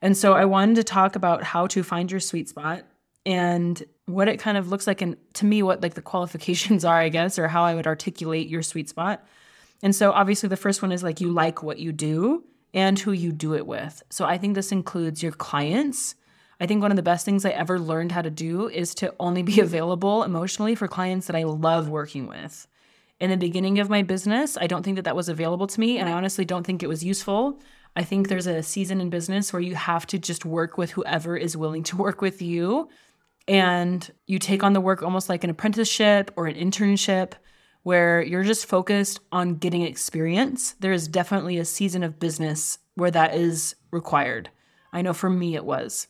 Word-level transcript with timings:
And 0.00 0.16
so 0.16 0.34
I 0.34 0.44
wanted 0.44 0.76
to 0.76 0.84
talk 0.84 1.16
about 1.16 1.42
how 1.42 1.66
to 1.68 1.82
find 1.82 2.10
your 2.10 2.20
sweet 2.20 2.48
spot 2.48 2.84
and 3.26 3.82
what 4.06 4.28
it 4.28 4.38
kind 4.38 4.56
of 4.56 4.68
looks 4.68 4.86
like 4.86 5.02
and 5.02 5.16
to 5.34 5.44
me 5.44 5.62
what 5.62 5.82
like 5.82 5.94
the 5.94 6.02
qualifications 6.02 6.84
are, 6.84 6.98
I 6.98 7.08
guess, 7.08 7.38
or 7.38 7.48
how 7.48 7.64
I 7.64 7.74
would 7.74 7.86
articulate 7.86 8.48
your 8.48 8.62
sweet 8.62 8.88
spot. 8.88 9.26
And 9.82 9.94
so 9.94 10.12
obviously 10.12 10.48
the 10.48 10.56
first 10.56 10.82
one 10.82 10.92
is 10.92 11.02
like 11.02 11.20
you 11.20 11.30
like 11.30 11.62
what 11.62 11.78
you 11.78 11.92
do 11.92 12.44
and 12.74 12.98
who 12.98 13.12
you 13.12 13.32
do 13.32 13.54
it 13.54 13.66
with. 13.66 14.02
So 14.10 14.24
I 14.24 14.38
think 14.38 14.54
this 14.54 14.72
includes 14.72 15.22
your 15.22 15.32
clients. 15.32 16.14
I 16.60 16.66
think 16.66 16.82
one 16.82 16.90
of 16.90 16.96
the 16.96 17.02
best 17.02 17.24
things 17.24 17.44
I 17.44 17.50
ever 17.50 17.78
learned 17.78 18.12
how 18.12 18.22
to 18.22 18.30
do 18.30 18.68
is 18.68 18.94
to 18.96 19.14
only 19.20 19.42
be 19.42 19.60
available 19.68 20.22
emotionally 20.22 20.74
for 20.74 20.88
clients 20.88 21.26
that 21.26 21.36
I 21.36 21.44
love 21.44 21.88
working 21.88 22.26
with 22.26 22.66
in 23.20 23.30
the 23.30 23.36
beginning 23.36 23.78
of 23.78 23.90
my 23.90 24.02
business, 24.02 24.56
I 24.60 24.66
don't 24.66 24.82
think 24.82 24.96
that 24.96 25.04
that 25.04 25.16
was 25.16 25.28
available 25.28 25.66
to 25.66 25.80
me. 25.80 25.98
And 25.98 26.08
I 26.08 26.10
mm-hmm. 26.12 26.18
honestly 26.18 26.44
don't 26.44 26.64
think 26.64 26.82
it 26.82 26.88
was 26.88 27.04
useful. 27.04 27.60
I 27.96 28.04
think 28.04 28.28
there's 28.28 28.46
a 28.46 28.62
season 28.62 29.00
in 29.00 29.10
business 29.10 29.52
where 29.52 29.62
you 29.62 29.74
have 29.74 30.06
to 30.08 30.18
just 30.18 30.44
work 30.44 30.78
with 30.78 30.92
whoever 30.92 31.36
is 31.36 31.56
willing 31.56 31.82
to 31.84 31.96
work 31.96 32.20
with 32.20 32.40
you. 32.40 32.88
And 33.48 34.08
you 34.26 34.38
take 34.38 34.62
on 34.62 34.72
the 34.72 34.80
work 34.80 35.02
almost 35.02 35.28
like 35.28 35.42
an 35.42 35.50
apprenticeship 35.50 36.30
or 36.36 36.46
an 36.46 36.54
internship 36.54 37.32
where 37.82 38.22
you're 38.22 38.44
just 38.44 38.66
focused 38.66 39.20
on 39.32 39.54
getting 39.54 39.82
experience. 39.82 40.72
There 40.80 40.92
is 40.92 41.08
definitely 41.08 41.58
a 41.58 41.64
season 41.64 42.02
of 42.02 42.20
business 42.20 42.78
where 42.94 43.10
that 43.10 43.34
is 43.34 43.74
required. 43.90 44.50
I 44.92 45.02
know 45.02 45.12
for 45.12 45.30
me 45.30 45.54
it 45.54 45.64
was. 45.64 46.08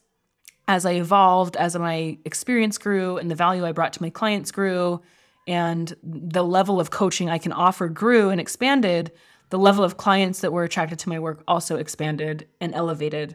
As 0.67 0.85
I 0.85 0.93
evolved, 0.93 1.57
as 1.57 1.77
my 1.77 2.19
experience 2.25 2.77
grew 2.77 3.17
and 3.17 3.31
the 3.31 3.35
value 3.35 3.65
I 3.65 3.73
brought 3.73 3.93
to 3.95 4.03
my 4.03 4.11
clients 4.11 4.51
grew, 4.51 5.01
and 5.49 5.97
the 6.03 6.45
level 6.45 6.79
of 6.79 6.91
coaching 6.91 7.31
I 7.31 7.39
can 7.39 7.53
offer 7.53 7.89
grew 7.89 8.29
and 8.29 8.41
expanded, 8.41 9.11
the 9.49 9.59
level 9.59 9.83
of 9.83 9.97
clients 9.97 10.41
that 10.41 10.53
were 10.53 10.63
attracted 10.63 10.99
to 11.01 11.09
my 11.09 11.19
work 11.19 11.43
also 11.49 11.77
expanded 11.77 12.47
and 12.61 12.75
elevated. 12.75 13.35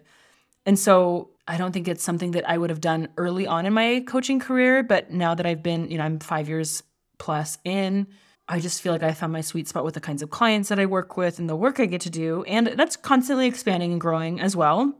And 0.65 0.77
so 0.77 1.31
I 1.47 1.57
don't 1.57 1.73
think 1.73 1.87
it's 1.87 2.03
something 2.03 2.31
that 2.31 2.47
I 2.47 2.57
would 2.57 2.69
have 2.69 2.79
done 2.79 3.09
early 3.17 3.47
on 3.47 3.65
in 3.65 3.73
my 3.73 4.03
coaching 4.07 4.39
career, 4.39 4.83
but 4.83 5.11
now 5.11 5.33
that 5.33 5.45
I've 5.45 5.63
been, 5.63 5.89
you 5.89 5.97
know, 5.97 6.05
I'm 6.05 6.19
5 6.19 6.47
years 6.47 6.83
plus 7.17 7.57
in, 7.65 8.07
I 8.47 8.59
just 8.59 8.81
feel 8.81 8.93
like 8.93 9.03
I 9.03 9.13
found 9.13 9.33
my 9.33 9.41
sweet 9.41 9.67
spot 9.67 9.83
with 9.83 9.95
the 9.95 9.99
kinds 9.99 10.21
of 10.21 10.29
clients 10.29 10.69
that 10.69 10.79
I 10.79 10.85
work 10.85 11.17
with 11.17 11.39
and 11.39 11.49
the 11.49 11.55
work 11.55 11.79
I 11.79 11.85
get 11.87 12.01
to 12.01 12.09
do, 12.09 12.43
and 12.43 12.67
that's 12.67 12.95
constantly 12.95 13.47
expanding 13.47 13.91
and 13.91 14.01
growing 14.01 14.39
as 14.39 14.55
well. 14.55 14.93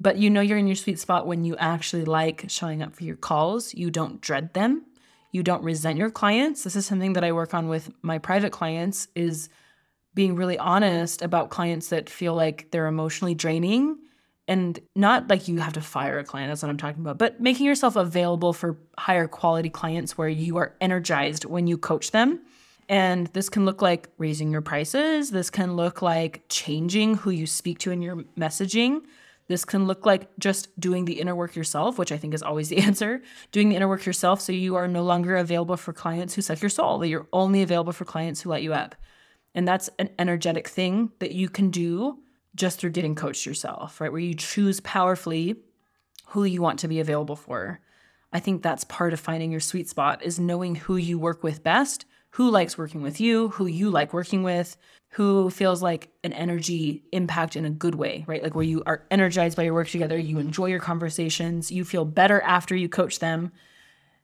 But 0.00 0.16
you 0.16 0.30
know 0.30 0.40
you're 0.40 0.58
in 0.58 0.66
your 0.66 0.76
sweet 0.76 0.98
spot 0.98 1.26
when 1.26 1.44
you 1.44 1.56
actually 1.56 2.04
like 2.04 2.46
showing 2.48 2.82
up 2.82 2.94
for 2.94 3.04
your 3.04 3.16
calls, 3.16 3.74
you 3.74 3.90
don't 3.90 4.20
dread 4.20 4.54
them 4.54 4.86
you 5.32 5.42
don't 5.42 5.62
resent 5.62 5.98
your 5.98 6.10
clients. 6.10 6.64
This 6.64 6.76
is 6.76 6.86
something 6.86 7.12
that 7.14 7.24
I 7.24 7.32
work 7.32 7.54
on 7.54 7.68
with 7.68 7.90
my 8.02 8.18
private 8.18 8.52
clients 8.52 9.08
is 9.14 9.48
being 10.14 10.34
really 10.34 10.58
honest 10.58 11.22
about 11.22 11.50
clients 11.50 11.88
that 11.88 12.10
feel 12.10 12.34
like 12.34 12.70
they're 12.70 12.86
emotionally 12.86 13.34
draining 13.34 13.98
and 14.48 14.80
not 14.96 15.28
like 15.28 15.46
you 15.46 15.58
have 15.58 15.74
to 15.74 15.80
fire 15.80 16.18
a 16.18 16.24
client 16.24 16.50
that's 16.50 16.62
what 16.62 16.70
i'm 16.70 16.78
talking 16.78 17.02
about 17.02 17.18
but 17.18 17.40
making 17.40 17.66
yourself 17.66 17.94
available 17.94 18.52
for 18.52 18.78
higher 18.98 19.28
quality 19.28 19.70
clients 19.70 20.18
where 20.18 20.28
you 20.28 20.56
are 20.56 20.74
energized 20.80 21.44
when 21.44 21.66
you 21.66 21.78
coach 21.78 22.10
them. 22.10 22.40
And 22.90 23.26
this 23.28 23.48
can 23.48 23.64
look 23.64 23.82
like 23.82 24.08
raising 24.18 24.50
your 24.50 24.62
prices. 24.62 25.30
This 25.30 25.50
can 25.50 25.76
look 25.76 26.00
like 26.00 26.42
changing 26.48 27.16
who 27.16 27.30
you 27.30 27.46
speak 27.46 27.78
to 27.80 27.90
in 27.90 28.00
your 28.00 28.16
messaging 28.36 29.02
this 29.48 29.64
can 29.64 29.86
look 29.86 30.06
like 30.06 30.28
just 30.38 30.78
doing 30.78 31.06
the 31.06 31.20
inner 31.20 31.34
work 31.34 31.56
yourself, 31.56 31.98
which 31.98 32.12
I 32.12 32.18
think 32.18 32.34
is 32.34 32.42
always 32.42 32.68
the 32.68 32.78
answer. 32.88 33.22
Doing 33.50 33.70
the 33.70 33.76
inner 33.76 33.88
work 33.88 34.06
yourself 34.06 34.40
so 34.40 34.52
you 34.52 34.76
are 34.76 34.86
no 34.86 35.02
longer 35.02 35.36
available 35.36 35.76
for 35.76 35.92
clients 35.92 36.34
who 36.34 36.42
suck 36.42 36.60
your 36.60 36.68
soul, 36.68 36.98
that 36.98 37.08
you're 37.08 37.28
only 37.32 37.62
available 37.62 37.92
for 37.92 38.04
clients 38.04 38.42
who 38.42 38.50
light 38.50 38.62
you 38.62 38.74
up. 38.74 38.94
And 39.54 39.66
that's 39.66 39.88
an 39.98 40.10
energetic 40.18 40.68
thing 40.68 41.10
that 41.18 41.32
you 41.32 41.48
can 41.48 41.70
do 41.70 42.18
just 42.54 42.78
through 42.78 42.90
getting 42.90 43.14
coached 43.14 43.46
yourself, 43.46 44.00
right? 44.00 44.12
Where 44.12 44.20
you 44.20 44.34
choose 44.34 44.80
powerfully 44.80 45.56
who 46.28 46.44
you 46.44 46.60
want 46.60 46.78
to 46.80 46.88
be 46.88 47.00
available 47.00 47.36
for. 47.36 47.80
I 48.32 48.40
think 48.40 48.62
that's 48.62 48.84
part 48.84 49.14
of 49.14 49.20
finding 49.20 49.50
your 49.50 49.60
sweet 49.60 49.88
spot 49.88 50.22
is 50.22 50.38
knowing 50.38 50.74
who 50.74 50.96
you 50.96 51.18
work 51.18 51.42
with 51.42 51.62
best, 51.62 52.04
who 52.30 52.50
likes 52.50 52.76
working 52.76 53.02
with 53.02 53.20
you, 53.20 53.48
who 53.50 53.66
you 53.66 53.90
like 53.90 54.12
working 54.12 54.42
with, 54.42 54.76
who 55.10 55.50
feels 55.50 55.82
like 55.82 56.10
an 56.22 56.32
energy 56.32 57.02
impact 57.12 57.56
in 57.56 57.64
a 57.64 57.70
good 57.70 57.94
way, 57.94 58.24
right? 58.26 58.42
Like 58.42 58.54
where 58.54 58.64
you 58.64 58.82
are 58.84 59.06
energized 59.10 59.56
by 59.56 59.62
your 59.62 59.74
work 59.74 59.88
together, 59.88 60.18
you 60.18 60.38
enjoy 60.38 60.66
your 60.66 60.80
conversations, 60.80 61.72
you 61.72 61.84
feel 61.84 62.04
better 62.04 62.40
after 62.42 62.76
you 62.76 62.88
coach 62.88 63.18
them 63.18 63.50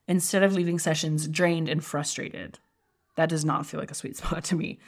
instead 0.07 0.43
of 0.43 0.53
leaving 0.53 0.77
sessions 0.77 1.27
drained 1.27 1.67
and 1.67 1.83
frustrated. 1.83 2.59
That 3.15 3.29
does 3.29 3.43
not 3.43 3.65
feel 3.65 3.79
like 3.79 3.91
a 3.91 3.95
sweet 3.95 4.17
spot 4.17 4.43
to 4.45 4.55
me. 4.55 4.79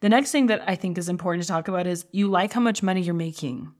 The 0.00 0.08
next 0.08 0.32
thing 0.32 0.46
that 0.46 0.62
I 0.66 0.74
think 0.74 0.98
is 0.98 1.08
important 1.08 1.44
to 1.44 1.48
talk 1.48 1.68
about 1.68 1.86
is 1.86 2.06
you 2.12 2.28
like 2.28 2.52
how 2.52 2.60
much 2.60 2.82
money 2.82 3.00
you're 3.00 3.14
making. 3.14 3.72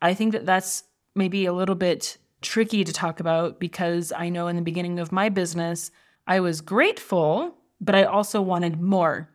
I 0.00 0.14
think 0.14 0.32
that 0.32 0.46
that's 0.46 0.84
maybe 1.14 1.46
a 1.46 1.52
little 1.52 1.74
bit 1.74 2.16
tricky 2.40 2.84
to 2.84 2.92
talk 2.92 3.20
about 3.20 3.58
because 3.58 4.12
I 4.12 4.28
know 4.28 4.46
in 4.46 4.56
the 4.56 4.62
beginning 4.62 4.98
of 4.98 5.12
my 5.12 5.28
business, 5.28 5.90
I 6.26 6.40
was 6.40 6.60
grateful, 6.60 7.57
but 7.80 7.94
I 7.94 8.04
also 8.04 8.40
wanted 8.40 8.80
more 8.80 9.28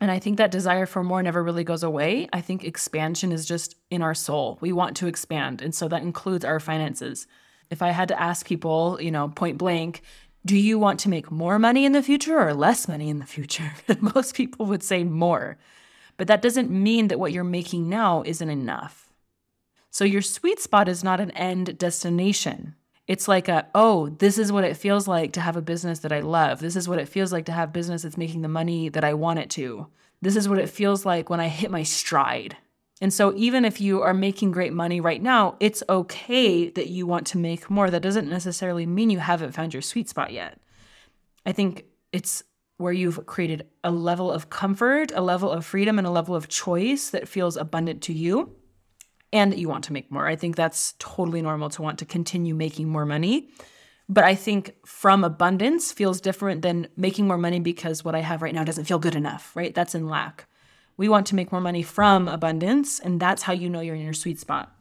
and 0.00 0.10
I 0.10 0.18
think 0.18 0.38
that 0.38 0.50
desire 0.50 0.86
for 0.86 1.04
more 1.04 1.22
never 1.22 1.42
really 1.42 1.64
goes 1.64 1.82
away. 1.82 2.26
I 2.32 2.40
think 2.40 2.64
expansion 2.64 3.32
is 3.32 3.44
just 3.44 3.76
in 3.90 4.00
our 4.00 4.14
soul. 4.14 4.56
We 4.62 4.72
want 4.72 4.96
to 4.98 5.06
expand. 5.06 5.60
And 5.60 5.74
so 5.74 5.88
that 5.88 6.02
includes 6.02 6.44
our 6.44 6.58
finances. 6.58 7.26
If 7.68 7.82
I 7.82 7.90
had 7.90 8.08
to 8.08 8.20
ask 8.20 8.46
people, 8.46 8.98
you 9.00 9.10
know, 9.10 9.28
point 9.28 9.58
blank, 9.58 10.02
do 10.46 10.56
you 10.56 10.78
want 10.78 11.00
to 11.00 11.10
make 11.10 11.30
more 11.30 11.58
money 11.58 11.84
in 11.84 11.92
the 11.92 12.02
future 12.02 12.40
or 12.40 12.54
less 12.54 12.88
money 12.88 13.10
in 13.10 13.18
the 13.18 13.26
future? 13.26 13.74
Most 14.00 14.34
people 14.34 14.64
would 14.66 14.82
say 14.82 15.04
more. 15.04 15.58
But 16.16 16.28
that 16.28 16.42
doesn't 16.42 16.70
mean 16.70 17.08
that 17.08 17.20
what 17.20 17.32
you're 17.32 17.44
making 17.44 17.90
now 17.90 18.22
isn't 18.24 18.48
enough. 18.48 19.12
So 19.90 20.04
your 20.04 20.22
sweet 20.22 20.60
spot 20.60 20.88
is 20.88 21.04
not 21.04 21.20
an 21.20 21.30
end 21.32 21.76
destination. 21.76 22.74
It's 23.10 23.26
like 23.26 23.48
a, 23.48 23.66
oh, 23.74 24.08
this 24.08 24.38
is 24.38 24.52
what 24.52 24.62
it 24.62 24.76
feels 24.76 25.08
like 25.08 25.32
to 25.32 25.40
have 25.40 25.56
a 25.56 25.60
business 25.60 25.98
that 25.98 26.12
I 26.12 26.20
love. 26.20 26.60
This 26.60 26.76
is 26.76 26.88
what 26.88 27.00
it 27.00 27.08
feels 27.08 27.32
like 27.32 27.46
to 27.46 27.52
have 27.52 27.72
business 27.72 28.02
that's 28.02 28.16
making 28.16 28.42
the 28.42 28.48
money 28.48 28.88
that 28.88 29.02
I 29.02 29.14
want 29.14 29.40
it 29.40 29.50
to. 29.50 29.88
This 30.22 30.36
is 30.36 30.48
what 30.48 30.60
it 30.60 30.70
feels 30.70 31.04
like 31.04 31.28
when 31.28 31.40
I 31.40 31.48
hit 31.48 31.72
my 31.72 31.82
stride. 31.82 32.56
And 33.00 33.12
so, 33.12 33.34
even 33.34 33.64
if 33.64 33.80
you 33.80 34.00
are 34.00 34.14
making 34.14 34.52
great 34.52 34.72
money 34.72 35.00
right 35.00 35.20
now, 35.20 35.56
it's 35.58 35.82
okay 35.88 36.70
that 36.70 36.90
you 36.90 37.04
want 37.04 37.26
to 37.26 37.38
make 37.38 37.68
more. 37.68 37.90
That 37.90 38.00
doesn't 38.00 38.30
necessarily 38.30 38.86
mean 38.86 39.10
you 39.10 39.18
haven't 39.18 39.56
found 39.56 39.74
your 39.74 39.82
sweet 39.82 40.08
spot 40.08 40.32
yet. 40.32 40.60
I 41.44 41.50
think 41.50 41.86
it's 42.12 42.44
where 42.76 42.92
you've 42.92 43.26
created 43.26 43.66
a 43.82 43.90
level 43.90 44.30
of 44.30 44.50
comfort, 44.50 45.10
a 45.16 45.20
level 45.20 45.50
of 45.50 45.66
freedom, 45.66 45.98
and 45.98 46.06
a 46.06 46.12
level 46.12 46.36
of 46.36 46.46
choice 46.46 47.10
that 47.10 47.26
feels 47.26 47.56
abundant 47.56 48.02
to 48.02 48.12
you 48.12 48.54
and 49.32 49.52
that 49.52 49.58
you 49.58 49.68
want 49.68 49.84
to 49.84 49.92
make 49.92 50.10
more. 50.10 50.26
I 50.26 50.36
think 50.36 50.56
that's 50.56 50.94
totally 50.98 51.42
normal 51.42 51.70
to 51.70 51.82
want 51.82 51.98
to 52.00 52.04
continue 52.04 52.54
making 52.54 52.88
more 52.88 53.06
money. 53.06 53.50
But 54.08 54.24
I 54.24 54.34
think 54.34 54.74
from 54.84 55.22
abundance 55.22 55.92
feels 55.92 56.20
different 56.20 56.62
than 56.62 56.88
making 56.96 57.28
more 57.28 57.38
money 57.38 57.60
because 57.60 58.04
what 58.04 58.16
I 58.16 58.20
have 58.20 58.42
right 58.42 58.54
now 58.54 58.64
doesn't 58.64 58.86
feel 58.86 58.98
good 58.98 59.14
enough, 59.14 59.54
right? 59.54 59.72
That's 59.72 59.94
in 59.94 60.08
lack. 60.08 60.46
We 60.96 61.08
want 61.08 61.28
to 61.28 61.36
make 61.36 61.52
more 61.52 61.60
money 61.60 61.82
from 61.82 62.26
abundance, 62.26 62.98
and 62.98 63.20
that's 63.20 63.42
how 63.42 63.52
you 63.52 63.70
know 63.70 63.80
you're 63.80 63.94
in 63.94 64.02
your 64.02 64.12
sweet 64.12 64.40
spot. 64.40 64.74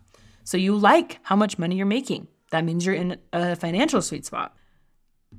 So 0.43 0.57
you 0.57 0.75
like 0.75 1.19
how 1.21 1.35
much 1.35 1.59
money 1.59 1.75
you're 1.75 1.85
making. 1.85 2.27
That 2.49 2.65
means 2.65 2.85
you're 2.85 2.95
in 2.95 3.17
a 3.31 3.55
financial 3.55 4.01
sweet 4.01 4.25
spot. 4.25 4.55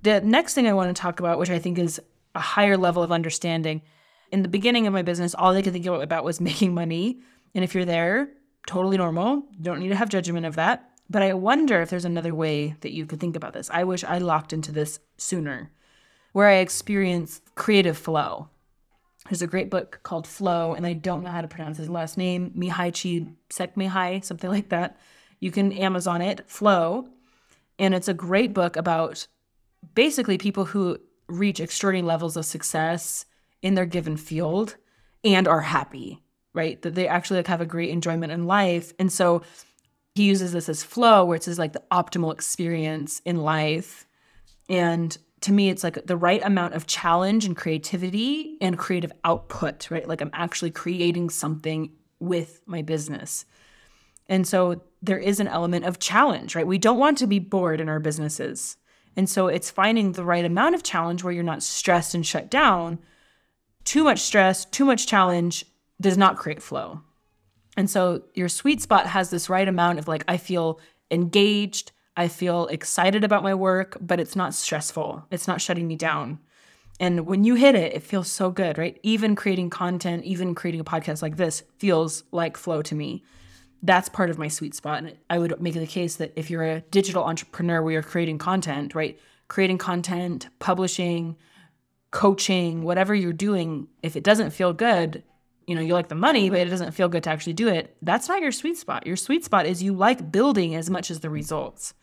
The 0.03 0.21
next 0.21 0.55
thing 0.55 0.69
I 0.69 0.73
want 0.73 0.95
to 0.95 1.01
talk 1.01 1.19
about, 1.19 1.41
which 1.41 1.51
I 1.51 1.59
think 1.59 1.79
is 1.79 2.01
a 2.37 2.41
higher 2.41 2.77
level 2.77 3.03
of 3.03 3.11
understanding, 3.11 3.83
in 4.31 4.43
the 4.43 4.49
beginning 4.49 4.87
of 4.87 4.93
my 4.93 5.03
business, 5.03 5.35
all 5.35 5.53
I 5.53 5.63
could 5.63 5.73
think 5.73 5.87
about 5.87 6.25
was 6.25 6.41
making 6.41 6.75
money. 6.75 7.19
And 7.57 7.65
if 7.65 7.75
you're 7.75 7.85
there, 7.85 8.31
totally 8.67 8.97
normal. 8.97 9.45
You 9.57 9.63
don't 9.63 9.81
need 9.81 9.89
to 9.89 9.97
have 9.97 10.09
judgment 10.09 10.47
of 10.47 10.57
that. 10.57 10.91
But 11.09 11.23
I 11.23 11.35
wonder 11.35 11.83
if 11.83 11.91
there's 11.91 12.05
another 12.05 12.35
way 12.35 12.77
that 12.83 12.93
you 12.93 13.05
could 13.05 13.19
think 13.19 13.35
about 13.35 13.53
this. 13.53 13.69
I 13.73 13.83
wish 13.83 14.05
I 14.05 14.19
locked 14.19 14.53
into 14.53 14.71
this 14.71 15.01
sooner, 15.17 15.73
where 16.33 16.47
I 16.47 16.57
experience 16.57 17.41
creative 17.57 17.99
flow. 17.99 18.49
There's 19.29 19.43
a 19.43 19.49
great 19.49 19.71
book 19.71 20.01
called 20.03 20.27
Flow, 20.27 20.73
and 20.73 20.87
I 20.87 20.93
don't 20.93 21.23
know 21.23 21.31
how 21.31 21.41
to 21.41 21.49
pronounce 21.49 21.79
his 21.79 21.91
last 21.91 22.17
name, 22.17 22.53
Mihai 22.57 23.37
Csikszentmihalyi, 23.51 24.25
something 24.25 24.51
like 24.57 24.69
that. 24.69 24.99
You 25.41 25.51
can 25.51 25.73
Amazon 25.73 26.23
it, 26.23 26.49
Flow. 26.49 27.09
And 27.79 27.95
it's 27.95 28.09
a 28.09 28.15
great 28.15 28.55
book 28.55 28.77
about 28.77 29.27
basically 29.95 30.39
people 30.39 30.67
who 30.67 30.99
reach 31.29 31.61
extraordinary 31.61 32.07
levels 32.07 32.37
of 32.37 32.45
success 32.45 33.27
in 33.63 33.75
their 33.75 33.87
given 33.87 34.17
field 34.17 34.77
and 35.25 35.49
are 35.49 35.61
happy, 35.61 36.23
right? 36.55 36.81
That 36.83 36.95
they 36.95 37.09
actually 37.09 37.39
like 37.39 37.47
have 37.47 37.61
a 37.61 37.67
great 37.67 37.91
enjoyment 37.91 38.33
in 38.33 38.47
life. 38.47 38.93
And 38.99 39.13
so 39.13 39.43
he 40.15 40.25
uses 40.25 40.53
this 40.53 40.69
as 40.69 40.83
flow, 40.83 41.25
where 41.25 41.37
it's 41.37 41.59
like 41.59 41.73
the 41.73 41.83
optimal 41.91 42.33
experience 42.33 43.21
in 43.25 43.39
life. 43.39 44.07
And 44.69 45.17
to 45.43 45.53
me, 45.53 45.71
it's 45.71 45.85
like 45.85 46.07
the 46.07 46.17
right 46.17 46.45
amount 46.45 46.75
of 46.75 46.87
challenge 46.87 47.45
and 47.45 47.57
creativity 47.57 48.59
and 48.61 48.79
creative 48.79 49.13
output, 49.25 49.91
right? 49.91 50.07
Like 50.07 50.21
I'm 50.21 50.31
actually 50.33 50.71
creating 50.71 51.31
something 51.31 51.93
with 52.19 52.61
my 52.67 52.83
business. 52.83 53.47
And 54.29 54.47
so 54.47 54.83
there 55.03 55.19
is 55.19 55.41
an 55.41 55.49
element 55.49 55.87
of 55.87 55.99
challenge, 55.99 56.55
right? 56.55 56.67
We 56.67 56.79
don't 56.79 56.99
want 56.99 57.19
to 57.19 57.27
be 57.27 57.39
bored 57.39 57.81
in 57.81 57.89
our 57.89 58.01
businesses. 58.01 58.77
And 59.17 59.29
so 59.29 59.49
it's 59.49 59.71
finding 59.71 60.13
the 60.13 60.25
right 60.25 60.45
amount 60.45 60.75
of 60.75 60.83
challenge 60.83 61.25
where 61.25 61.33
you're 61.33 61.43
not 61.43 61.63
stressed 61.63 62.15
and 62.15 62.25
shut 62.25 62.51
down. 62.51 62.99
Too 63.85 64.05
much 64.05 64.21
stress, 64.21 64.65
too 64.67 64.85
much 64.85 65.07
challenge 65.07 65.65
does 66.01 66.17
not 66.17 66.37
create 66.37 66.63
flow. 66.63 67.01
And 67.77 67.89
so 67.89 68.23
your 68.35 68.49
sweet 68.49 68.83
spot 68.83 69.07
has 69.07 69.31
this 69.31 69.49
right 69.49 69.69
amount 69.69 69.99
of 69.99 70.09
like, 70.09 70.25
I 70.27 70.37
feel 70.37 70.81
engaged, 71.11 71.93
I 72.17 72.29
feel 72.29 72.67
excited 72.67 73.25
about 73.25 73.43
my 73.43 73.55
work, 73.55 73.97
but 74.01 74.21
it's 74.21 74.37
not 74.37 74.55
stressful, 74.55 75.27
it's 75.31 75.47
not 75.47 75.61
shutting 75.61 75.87
me 75.87 75.97
down. 75.97 76.41
And 76.99 77.27
when 77.27 77.45
you 77.45 77.55
hit 77.55 77.75
it, 77.75 77.95
it 77.95 78.03
feels 78.03 78.29
so 78.29 78.51
good, 78.51 78.77
right? 78.77 79.01
Even 79.03 79.35
creating 79.35 79.71
content, 79.71 80.25
even 80.25 80.55
creating 80.55 80.83
a 80.83 80.85
podcast 80.85 81.23
like 81.23 81.39
this 81.39 81.63
feels 81.79 82.25
like 82.31 82.59
flow 82.59 82.83
to 82.83 82.95
me. 82.95 83.25
That's 83.83 84.11
part 84.11 84.29
of 84.29 84.37
my 84.37 84.49
sweet 84.49 84.75
spot. 84.75 84.99
And 84.99 85.17
I 85.31 85.39
would 85.39 85.59
make 85.63 85.73
the 85.73 85.87
case 85.87 86.17
that 86.17 86.35
if 86.37 86.51
you're 86.51 86.63
a 86.63 86.83
digital 86.83 87.25
entrepreneur 87.25 87.83
where 87.83 87.95
you're 87.95 88.03
creating 88.03 88.37
content, 88.37 88.95
right? 88.95 89.19
Creating 89.49 89.79
content, 89.79 90.49
publishing, 90.59 91.37
coaching, 92.11 92.83
whatever 92.83 93.15
you're 93.15 93.33
doing, 93.33 93.89
if 94.03 94.15
it 94.15 94.23
doesn't 94.23 94.51
feel 94.51 94.75
good, 94.75 95.23
you 95.71 95.77
know, 95.77 95.83
you 95.83 95.95
like 95.95 96.09
the 96.09 96.17
money, 96.17 96.51
but 96.51 96.59
it 96.59 96.69
doesn't 96.69 96.91
feel 96.91 97.09
good 97.09 97.23
to 97.23 97.31
actually 97.31 97.53
do 97.53 97.69
it, 97.69 97.97
that's 98.03 98.29
not 98.29 98.43
your 98.43 98.51
sweet 98.51 98.77
spot. 98.77 99.07
Your 99.07 99.15
sweet 99.15 99.45
spot 99.45 99.67
is 99.67 99.81
you 99.81 99.95
like 99.95 100.33
building 100.33 100.75
as 100.75 100.91
much 100.91 101.13
as 101.13 101.21
the 101.21 101.31
results. 101.31 101.95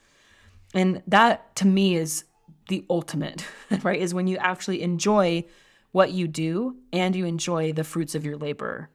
And 0.74 1.04
that 1.06 1.54
to 1.58 1.68
me 1.68 1.98
is 1.98 2.24
the 2.69 2.86
ultimate, 2.90 3.46
right? 3.84 4.00
Is 4.00 4.14
when 4.14 4.28
you 4.28 4.38
actually 4.38 4.81
enjoy 4.81 5.44
what 5.92 6.12
you 6.12 6.30
do 6.30 6.78
and 6.94 7.14
you 7.14 7.25
enjoy 7.25 7.74
the 7.74 7.84
fruits 7.84 8.16
of 8.16 8.24
your 8.24 8.38
labor. 8.38 8.90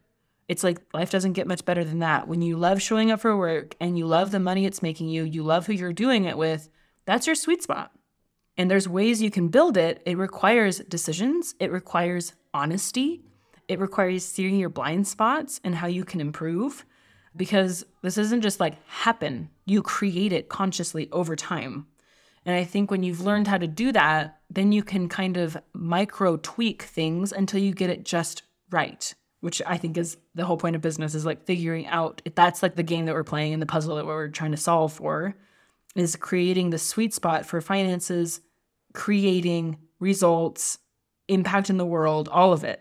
It's 0.49 0.65
like 0.65 0.81
life 0.95 1.11
doesn't 1.11 1.35
get 1.35 1.47
much 1.47 1.67
better 1.67 1.85
than 1.85 1.99
that. 1.99 2.27
When 2.27 2.41
you 2.41 2.57
love 2.57 2.81
showing 2.81 3.11
up 3.11 3.21
for 3.21 3.37
work 3.37 3.77
and 3.79 3.99
you 3.99 4.07
love 4.07 4.31
the 4.31 4.41
money 4.41 4.65
it's 4.65 4.81
making 4.81 5.11
you, 5.11 5.25
you 5.25 5.43
love 5.43 5.67
who 5.67 5.75
you're 5.75 5.93
doing 5.93 6.25
it 6.25 6.39
with, 6.39 6.71
that's 7.05 7.27
your 7.27 7.37
sweet 7.37 7.63
spot. 7.63 7.93
And 8.57 8.71
there's 8.71 8.89
ways 8.89 9.21
you 9.21 9.31
can 9.31 9.49
build 9.49 9.77
it. 9.77 10.03
It 10.07 10.17
requires 10.17 10.79
decisions, 10.79 11.55
it 11.61 11.71
requires 11.71 12.33
honesty, 12.55 13.23
it 13.69 13.79
requires 13.79 14.25
seeing 14.25 14.59
your 14.59 14.69
blind 14.69 15.07
spots 15.07 15.61
and 15.65 15.75
how 15.75 15.87
you 15.87 16.05
can 16.05 16.21
improve 16.21 16.85
because 17.37 17.85
this 18.03 18.19
isn't 18.19 18.43
just 18.43 18.61
like 18.61 18.77
happen. 18.87 19.49
You 19.65 19.83
create 19.83 20.33
it 20.33 20.49
consciously 20.49 21.09
over 21.13 21.37
time. 21.37 21.87
And 22.45 22.57
I 22.57 22.65
think 22.65 22.91
when 22.91 23.03
you've 23.03 23.21
learned 23.21 23.47
how 23.47 23.59
to 23.59 23.67
do 23.67 23.93
that, 23.93 24.41
then 24.51 24.73
you 24.73 24.83
can 24.83 25.09
kind 25.09 25.37
of 25.37 25.57
micro 25.73 26.37
tweak 26.39 26.83
things 26.83 27.33
until 27.33 27.61
you 27.61 27.73
get 27.73 27.91
it 27.91 28.05
just 28.05 28.43
right, 28.71 29.15
which 29.41 29.63
I 29.65 29.77
think 29.77 29.97
is 29.97 30.17
the 30.35 30.45
whole 30.45 30.57
point 30.57 30.75
of 30.75 30.83
business 30.83 31.15
is 31.15 31.25
like 31.25 31.45
figuring 31.45 31.87
out 31.87 32.21
if 32.25 32.35
that's 32.35 32.63
like 32.63 32.75
the 32.75 32.83
game 32.83 33.07
that 33.07 33.15
we're 33.15 33.23
playing 33.23 33.53
and 33.53 33.63
the 33.63 33.67
puzzle 33.67 33.97
that 33.97 34.07
we're 34.07 34.29
trying 34.29 34.51
to 34.51 34.57
solve 34.57 34.93
for 34.93 35.37
is 35.95 36.17
creating 36.17 36.71
the 36.71 36.79
sweet 36.79 37.15
spot 37.15 37.47
for 37.47 37.61
finances, 37.61 38.41
creating 38.93 39.79
results, 40.01 40.79
impact 41.29 41.71
in 41.71 41.77
the 41.77 41.87
world, 41.87 42.29
all 42.29 42.53
of 42.53 42.65
it. 42.65 42.81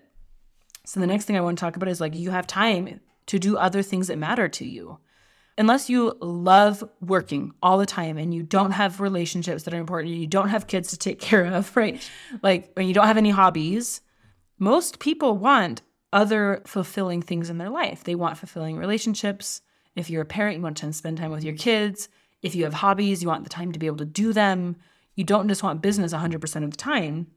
So 0.92 1.00
the 1.00 1.08
next 1.08 1.24
thing 1.24 1.38
I 1.38 1.42
want 1.42 1.58
to 1.58 1.62
talk 1.62 1.78
about 1.78 1.88
is 1.88 2.02
like 2.02 2.16
you 2.16 2.32
have 2.32 2.46
time 2.46 3.00
to 3.28 3.40
do 3.40 3.56
other 3.56 3.82
things 3.82 4.08
that 4.08 4.18
matter 4.18 4.50
to 4.50 4.66
you. 4.66 5.00
Unless 5.58 5.90
you 5.90 6.18
love 6.20 6.84
working 7.00 7.54
all 7.64 7.78
the 7.78 7.86
time 7.86 8.18
and 8.18 8.34
you 8.34 8.44
don't 8.44 8.72
have 8.72 9.00
relationships 9.00 9.64
that 9.64 9.74
are 9.74 9.80
important, 9.80 10.14
you 10.14 10.28
don't 10.28 10.50
have 10.50 10.68
kids 10.68 10.90
to 10.90 10.98
take 10.98 11.18
care 11.22 11.46
of, 11.46 11.78
right? 11.78 12.06
Like 12.42 12.74
when 12.74 12.90
you 12.90 12.94
don't 12.94 13.08
have 13.08 13.16
any 13.16 13.30
hobbies, 13.30 14.02
most 14.60 15.00
people 15.00 15.38
want 15.38 15.82
other 16.12 16.62
fulfilling 16.66 17.22
things 17.22 17.50
in 17.50 17.58
their 17.58 17.70
life. 17.70 18.04
They 18.04 18.16
want 18.16 18.38
fulfilling 18.38 18.76
relationships. 18.76 19.62
If 19.96 20.10
you're 20.10 20.24
a 20.24 20.26
parent, 20.26 20.58
you 20.58 20.62
want 20.62 20.76
to 20.76 20.92
spend 20.92 21.20
time 21.20 21.32
with 21.32 21.46
your 21.46 21.56
kids. 21.56 22.10
If 22.42 22.54
you 22.54 22.66
have 22.66 22.74
hobbies, 22.74 23.22
you 23.22 23.30
want 23.30 23.46
the 23.46 23.50
time 23.50 23.72
to 23.72 23.80
be 23.80 23.86
able 23.86 23.96
to 24.00 24.06
do 24.06 24.34
them. 24.34 24.76
You 25.16 25.24
don't 25.24 25.48
just 25.48 25.64
want 25.64 25.82
business 25.82 26.12
100% 26.14 26.64
of 26.66 26.72
the 26.72 26.76
time. 26.76 27.28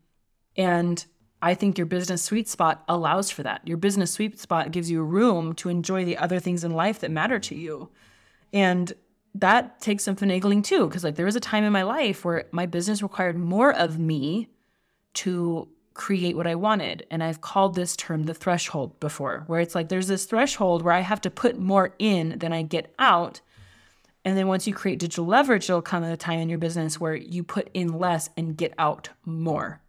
And 0.57 1.07
I 1.45 1.53
think 1.53 1.77
your 1.77 1.87
business 1.87 2.23
sweet 2.23 2.49
spot 2.49 2.83
allows 2.89 3.31
for 3.31 3.43
that. 3.43 3.69
Your 3.69 3.77
business 3.77 4.11
sweet 4.11 4.41
spot 4.41 4.71
gives 4.71 4.91
you 4.91 5.03
room 5.03 5.53
to 5.57 5.69
enjoy 5.69 6.07
the 6.07 6.17
other 6.17 6.41
things 6.41 6.65
in 6.65 6.71
life 6.71 7.01
that 7.01 7.11
matter 7.11 7.39
to 7.39 7.55
you. 7.55 7.91
And 8.55 8.91
that 9.35 9.79
takes 9.79 10.05
some 10.05 10.17
finagling 10.17 10.65
too, 10.65 10.87
because 10.89 11.05
like 11.05 11.17
there 11.17 11.27
was 11.27 11.37
a 11.37 11.41
time 11.41 11.63
in 11.65 11.71
my 11.71 11.83
life 11.83 12.25
where 12.25 12.47
my 12.51 12.65
business 12.65 13.03
required 13.03 13.37
more 13.37 13.75
of 13.75 13.99
me 13.99 14.49
to 15.15 15.69
create 15.93 16.35
what 16.35 16.47
I 16.47 16.55
wanted. 16.55 17.07
And 17.11 17.23
I've 17.23 17.43
called 17.43 17.75
this 17.75 17.95
term 17.95 18.23
the 18.23 18.33
threshold 18.33 18.99
before, 18.99 19.45
where 19.47 19.61
it's 19.61 19.75
like 19.75 19.91
there's 19.91 20.09
this 20.09 20.25
threshold 20.25 20.81
where 20.81 20.95
I 20.95 21.01
have 21.01 21.21
to 21.21 21.31
put 21.31 21.59
more 21.59 21.95
in 21.99 22.39
than 22.39 22.55
I 22.55 22.63
get 22.63 22.95
out. 22.99 23.43
And 24.25 24.35
then 24.39 24.49
once 24.49 24.67
you 24.67 24.73
create 24.73 24.99
digital 24.99 25.27
leverage, 25.27 25.69
it'll 25.69 25.83
come 25.83 26.05
at 26.05 26.13
a 26.15 26.17
time 26.17 26.39
in 26.39 26.49
your 26.49 26.57
business 26.57 26.99
where 26.99 27.15
you 27.15 27.45
put 27.45 27.69
in 27.75 27.99
less 27.99 28.31
and 28.35 28.57
get 28.57 28.73
out 28.79 29.11
more 29.27 29.83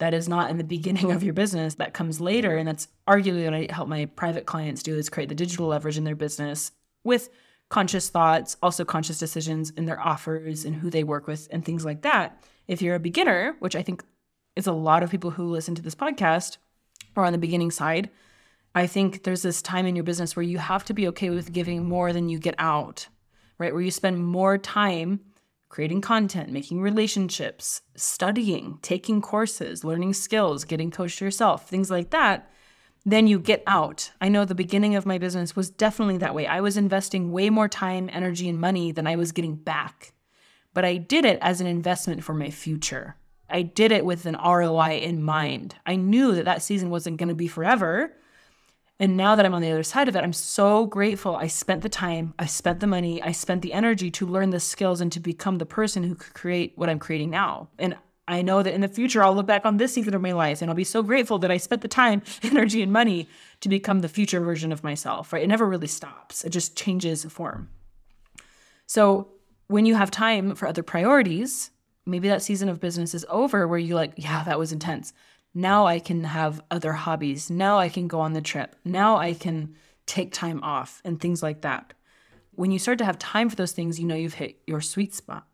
that 0.00 0.12
is 0.12 0.28
not 0.28 0.50
in 0.50 0.58
the 0.58 0.64
beginning 0.64 1.12
of 1.12 1.22
your 1.22 1.32
business 1.32 1.76
that 1.76 1.94
comes 1.94 2.20
later. 2.20 2.56
And 2.56 2.66
that's 2.66 2.88
arguably 3.08 3.44
what 3.44 3.54
i 3.54 3.68
help 3.72 3.88
my 3.88 4.06
private 4.06 4.46
clients 4.46 4.82
do 4.82 4.96
is 4.96 5.08
create 5.08 5.28
the 5.28 5.34
digital 5.34 5.68
leverage 5.68 5.96
in 5.96 6.04
their 6.04 6.16
business 6.16 6.72
with 7.04 7.30
conscious 7.68 8.08
thoughts 8.10 8.56
also 8.62 8.84
conscious 8.84 9.18
decisions 9.18 9.70
in 9.70 9.86
their 9.86 10.00
offers 10.00 10.64
and 10.64 10.74
who 10.74 10.90
they 10.90 11.04
work 11.04 11.26
with 11.26 11.48
and 11.52 11.64
things 11.64 11.84
like 11.84 12.02
that. 12.02 12.42
If 12.66 12.82
you're 12.82 12.96
a 12.96 13.00
beginner 13.00 13.56
which 13.60 13.76
i 13.76 13.82
think 13.82 14.04
is 14.56 14.66
a 14.66 14.72
lot 14.72 15.02
of 15.02 15.10
people 15.10 15.30
who 15.30 15.44
listen 15.44 15.74
to 15.76 15.82
this 15.82 15.94
podcast 15.94 16.58
are 17.16 17.24
on 17.24 17.32
the 17.32 17.38
beginning 17.38 17.70
side 17.70 18.10
i 18.74 18.86
think 18.86 19.22
there's 19.22 19.42
this 19.42 19.62
time 19.62 19.86
in 19.86 19.96
your 19.96 20.04
business 20.04 20.36
where 20.36 20.42
you 20.44 20.58
have 20.58 20.84
to 20.84 20.94
be 20.94 21.08
okay 21.08 21.30
with 21.30 21.52
giving 21.52 21.84
more 21.84 22.12
than 22.12 22.28
you 22.28 22.38
get 22.38 22.54
out 22.58 23.08
right? 23.60 23.72
Where 23.72 23.82
you 23.82 23.92
spend 23.92 24.26
more 24.26 24.58
time 24.58 25.20
creating 25.70 26.00
content, 26.00 26.50
making 26.50 26.82
relationships, 26.82 27.80
studying, 27.94 28.78
taking 28.82 29.22
courses, 29.22 29.84
learning 29.84 30.12
skills, 30.12 30.64
getting 30.64 30.90
coached 30.90 31.20
yourself, 31.20 31.68
things 31.68 31.90
like 31.90 32.10
that, 32.10 32.50
then 33.06 33.26
you 33.26 33.38
get 33.38 33.62
out. 33.66 34.10
I 34.20 34.28
know 34.28 34.44
the 34.44 34.54
beginning 34.54 34.96
of 34.96 35.06
my 35.06 35.16
business 35.16 35.56
was 35.56 35.70
definitely 35.70 36.18
that 36.18 36.34
way. 36.34 36.46
I 36.46 36.60
was 36.60 36.76
investing 36.76 37.32
way 37.32 37.48
more 37.48 37.68
time, 37.68 38.10
energy, 38.12 38.48
and 38.48 38.60
money 38.60 38.92
than 38.92 39.06
I 39.06 39.16
was 39.16 39.32
getting 39.32 39.54
back. 39.54 40.12
But 40.74 40.84
I 40.84 40.96
did 40.96 41.24
it 41.24 41.38
as 41.40 41.60
an 41.60 41.66
investment 41.68 42.24
for 42.24 42.34
my 42.34 42.50
future. 42.50 43.16
I 43.48 43.62
did 43.62 43.92
it 43.92 44.04
with 44.04 44.26
an 44.26 44.36
ROI 44.36 44.98
in 44.98 45.22
mind. 45.22 45.76
I 45.86 45.96
knew 45.96 46.34
that 46.34 46.44
that 46.44 46.62
season 46.62 46.90
wasn't 46.90 47.16
going 47.16 47.28
to 47.28 47.34
be 47.34 47.48
forever. 47.48 48.12
And 49.00 49.16
now 49.16 49.34
that 49.34 49.46
I'm 49.46 49.54
on 49.54 49.62
the 49.62 49.70
other 49.70 49.82
side 49.82 50.08
of 50.08 50.14
it, 50.14 50.22
I'm 50.22 50.34
so 50.34 50.84
grateful. 50.84 51.34
I 51.34 51.46
spent 51.46 51.80
the 51.80 51.88
time, 51.88 52.34
I 52.38 52.44
spent 52.44 52.80
the 52.80 52.86
money, 52.86 53.22
I 53.22 53.32
spent 53.32 53.62
the 53.62 53.72
energy 53.72 54.10
to 54.10 54.26
learn 54.26 54.50
the 54.50 54.60
skills 54.60 55.00
and 55.00 55.10
to 55.12 55.20
become 55.20 55.56
the 55.56 55.64
person 55.64 56.02
who 56.02 56.14
could 56.14 56.34
create 56.34 56.74
what 56.76 56.90
I'm 56.90 56.98
creating 56.98 57.30
now. 57.30 57.70
And 57.78 57.96
I 58.28 58.42
know 58.42 58.62
that 58.62 58.74
in 58.74 58.82
the 58.82 58.88
future, 58.88 59.24
I'll 59.24 59.34
look 59.34 59.46
back 59.46 59.64
on 59.64 59.78
this 59.78 59.94
season 59.94 60.12
of 60.12 60.20
my 60.20 60.32
life 60.32 60.60
and 60.60 60.70
I'll 60.70 60.76
be 60.76 60.84
so 60.84 61.02
grateful 61.02 61.38
that 61.38 61.50
I 61.50 61.56
spent 61.56 61.80
the 61.80 61.88
time, 61.88 62.20
energy, 62.42 62.82
and 62.82 62.92
money 62.92 63.26
to 63.60 63.70
become 63.70 64.00
the 64.00 64.08
future 64.08 64.40
version 64.40 64.70
of 64.70 64.84
myself, 64.84 65.32
right? 65.32 65.42
It 65.42 65.48
never 65.48 65.66
really 65.66 65.88
stops, 65.88 66.44
it 66.44 66.50
just 66.50 66.76
changes 66.76 67.24
form. 67.24 67.70
So 68.86 69.28
when 69.68 69.86
you 69.86 69.94
have 69.94 70.10
time 70.10 70.54
for 70.54 70.68
other 70.68 70.82
priorities, 70.82 71.70
maybe 72.04 72.28
that 72.28 72.42
season 72.42 72.68
of 72.68 72.80
business 72.80 73.14
is 73.14 73.24
over 73.30 73.66
where 73.66 73.78
you're 73.78 73.96
like, 73.96 74.12
yeah, 74.16 74.44
that 74.44 74.58
was 74.58 74.72
intense. 74.72 75.14
Now 75.54 75.86
I 75.86 75.98
can 75.98 76.24
have 76.24 76.62
other 76.70 76.92
hobbies. 76.92 77.50
Now 77.50 77.78
I 77.78 77.88
can 77.88 78.08
go 78.08 78.20
on 78.20 78.32
the 78.32 78.40
trip. 78.40 78.76
Now 78.84 79.16
I 79.16 79.34
can 79.34 79.74
take 80.06 80.32
time 80.32 80.62
off 80.62 81.00
and 81.04 81.20
things 81.20 81.42
like 81.42 81.62
that. 81.62 81.92
When 82.52 82.70
you 82.70 82.78
start 82.78 82.98
to 82.98 83.04
have 83.04 83.18
time 83.18 83.48
for 83.48 83.56
those 83.56 83.72
things, 83.72 83.98
you 83.98 84.06
know 84.06 84.14
you've 84.14 84.34
hit 84.34 84.60
your 84.66 84.80
sweet 84.80 85.14
spot. 85.14 85.46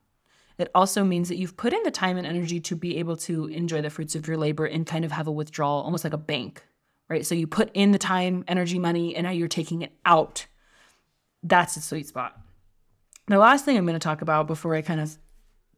It 0.59 0.71
also 0.75 1.05
means 1.05 1.29
that 1.29 1.37
you've 1.37 1.57
put 1.57 1.73
in 1.73 1.83
the 1.83 1.91
time 1.91 2.17
and 2.17 2.27
energy 2.27 2.61
to 2.61 2.77
be 2.77 2.97
able 2.97 3.17
to 3.19 3.47
enjoy 3.47 3.83
the 3.83 3.91
fruits 3.91 4.15
of 4.15 4.27
your 4.27 4.39
labor 4.39 4.65
and 4.65 4.87
kind 4.87 5.05
of 5.05 5.13
have 5.13 5.27
a 5.27 5.33
withdrawal, 5.33 5.83
almost 5.83 6.05
like 6.05 6.15
a 6.15 6.19
bank, 6.19 6.65
right? 7.09 7.27
So 7.27 7.35
you 7.35 7.47
put 7.47 7.71
in 7.75 7.93
the 7.93 7.99
time, 7.99 8.45
energy, 8.49 8.79
money, 8.79 9.15
and 9.15 9.25
now 9.25 9.33
you're 9.33 9.49
taking 9.49 9.83
it 9.83 9.93
out. 10.07 10.47
That's 11.43 11.75
the 11.75 11.83
sweet 11.83 12.09
spot. 12.09 12.39
The 13.29 13.39
last 13.39 13.65
thing 13.65 13.77
I'm 13.77 13.85
going 13.85 13.99
to 13.99 14.05
talk 14.05 14.23
about 14.23 14.47
before 14.47 14.75
I 14.75 14.83
kind 14.83 15.01
of 15.01 15.17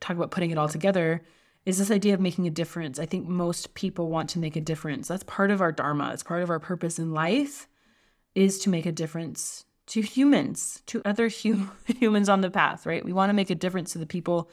talk 0.01 0.17
about 0.17 0.31
putting 0.31 0.51
it 0.51 0.59
all 0.59 0.69
together 0.69 1.23
is 1.69 1.77
this 1.77 1.91
idea 1.91 2.15
of 2.15 2.21
making 2.21 2.47
a 2.47 2.51
difference. 2.51 2.99
I 2.99 3.05
think 3.05 3.29
most 3.29 3.75
people 3.75 4.09
want 4.09 4.31
to 4.31 4.39
make 4.39 4.57
a 4.57 4.61
difference. 4.61 5.07
That's 5.09 5.23
part 5.25 5.51
of 5.51 5.61
our 5.61 5.71
dharma. 5.71 6.13
It's 6.15 6.23
part 6.23 6.43
of 6.43 6.49
our 6.49 6.59
purpose 6.59 6.99
in 6.99 7.13
life 7.13 7.69
is 8.35 8.59
to 8.61 8.71
make 8.71 8.87
a 8.87 8.93
difference 8.93 9.67
to 9.89 10.01
humans, 10.01 10.83
to 10.87 11.03
other 11.05 11.29
hum- 11.43 11.73
humans 11.87 12.31
on 12.31 12.41
the 12.41 12.51
path, 12.51 12.87
right? 12.87 13.05
We 13.05 13.13
want 13.13 13.29
to 13.29 13.35
make 13.35 13.51
a 13.51 13.55
difference 13.55 13.93
to 13.93 13.99
the 13.99 14.07
people 14.07 14.49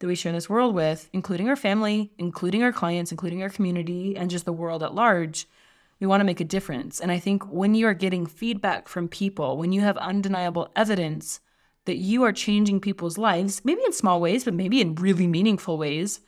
that 0.00 0.08
we 0.08 0.16
share 0.16 0.32
this 0.32 0.50
world 0.50 0.74
with, 0.74 1.08
including 1.12 1.48
our 1.48 1.54
family, 1.54 2.10
including 2.18 2.64
our 2.64 2.72
clients, 2.72 3.12
including 3.12 3.44
our 3.44 3.48
community, 3.48 4.16
and 4.16 4.28
just 4.28 4.44
the 4.44 4.52
world 4.52 4.82
at 4.82 4.92
large. 4.92 5.46
We 6.00 6.08
want 6.08 6.20
to 6.20 6.26
make 6.26 6.40
a 6.40 6.44
difference. 6.44 6.98
And 6.98 7.12
I 7.12 7.20
think 7.20 7.44
when 7.44 7.76
you 7.76 7.86
are 7.86 7.94
getting 7.94 8.26
feedback 8.26 8.88
from 8.88 9.06
people, 9.06 9.56
when 9.56 9.70
you 9.70 9.82
have 9.82 9.96
undeniable 9.98 10.72
evidence 10.74 11.38
that 11.84 11.98
you 11.98 12.24
are 12.24 12.32
changing 12.32 12.80
people's 12.80 13.16
lives, 13.16 13.64
maybe 13.64 13.82
in 13.86 13.92
small 13.92 14.20
ways, 14.20 14.42
but 14.44 14.52
maybe 14.52 14.80
in 14.80 14.96
really 14.96 15.28
meaningful 15.28 15.78
ways, 15.78 16.22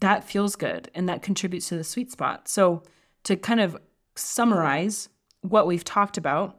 that 0.00 0.24
feels 0.24 0.56
good 0.56 0.90
and 0.94 1.08
that 1.08 1.22
contributes 1.22 1.68
to 1.68 1.76
the 1.76 1.84
sweet 1.84 2.10
spot. 2.10 2.48
So, 2.48 2.82
to 3.24 3.36
kind 3.36 3.60
of 3.60 3.76
summarize 4.14 5.08
what 5.42 5.66
we've 5.66 5.84
talked 5.84 6.16
about 6.16 6.58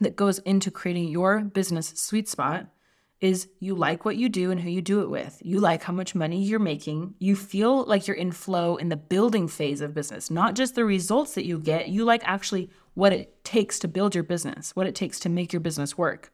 that 0.00 0.16
goes 0.16 0.38
into 0.40 0.70
creating 0.70 1.08
your 1.08 1.40
business 1.40 1.92
sweet 1.96 2.28
spot 2.28 2.66
is 3.20 3.48
you 3.60 3.74
like 3.74 4.04
what 4.04 4.16
you 4.16 4.28
do 4.28 4.50
and 4.50 4.60
who 4.60 4.68
you 4.68 4.82
do 4.82 5.00
it 5.00 5.08
with. 5.08 5.40
You 5.44 5.60
like 5.60 5.84
how 5.84 5.92
much 5.92 6.14
money 6.14 6.42
you're 6.42 6.58
making. 6.58 7.14
You 7.20 7.36
feel 7.36 7.84
like 7.84 8.08
you're 8.08 8.16
in 8.16 8.32
flow 8.32 8.74
in 8.76 8.88
the 8.88 8.96
building 8.96 9.46
phase 9.46 9.80
of 9.80 9.94
business, 9.94 10.28
not 10.28 10.54
just 10.54 10.74
the 10.74 10.84
results 10.84 11.34
that 11.34 11.46
you 11.46 11.60
get. 11.60 11.88
You 11.88 12.04
like 12.04 12.22
actually 12.24 12.68
what 12.94 13.12
it 13.12 13.44
takes 13.44 13.78
to 13.78 13.88
build 13.88 14.16
your 14.16 14.24
business, 14.24 14.74
what 14.74 14.88
it 14.88 14.96
takes 14.96 15.20
to 15.20 15.28
make 15.28 15.52
your 15.52 15.60
business 15.60 15.96
work. 15.96 16.32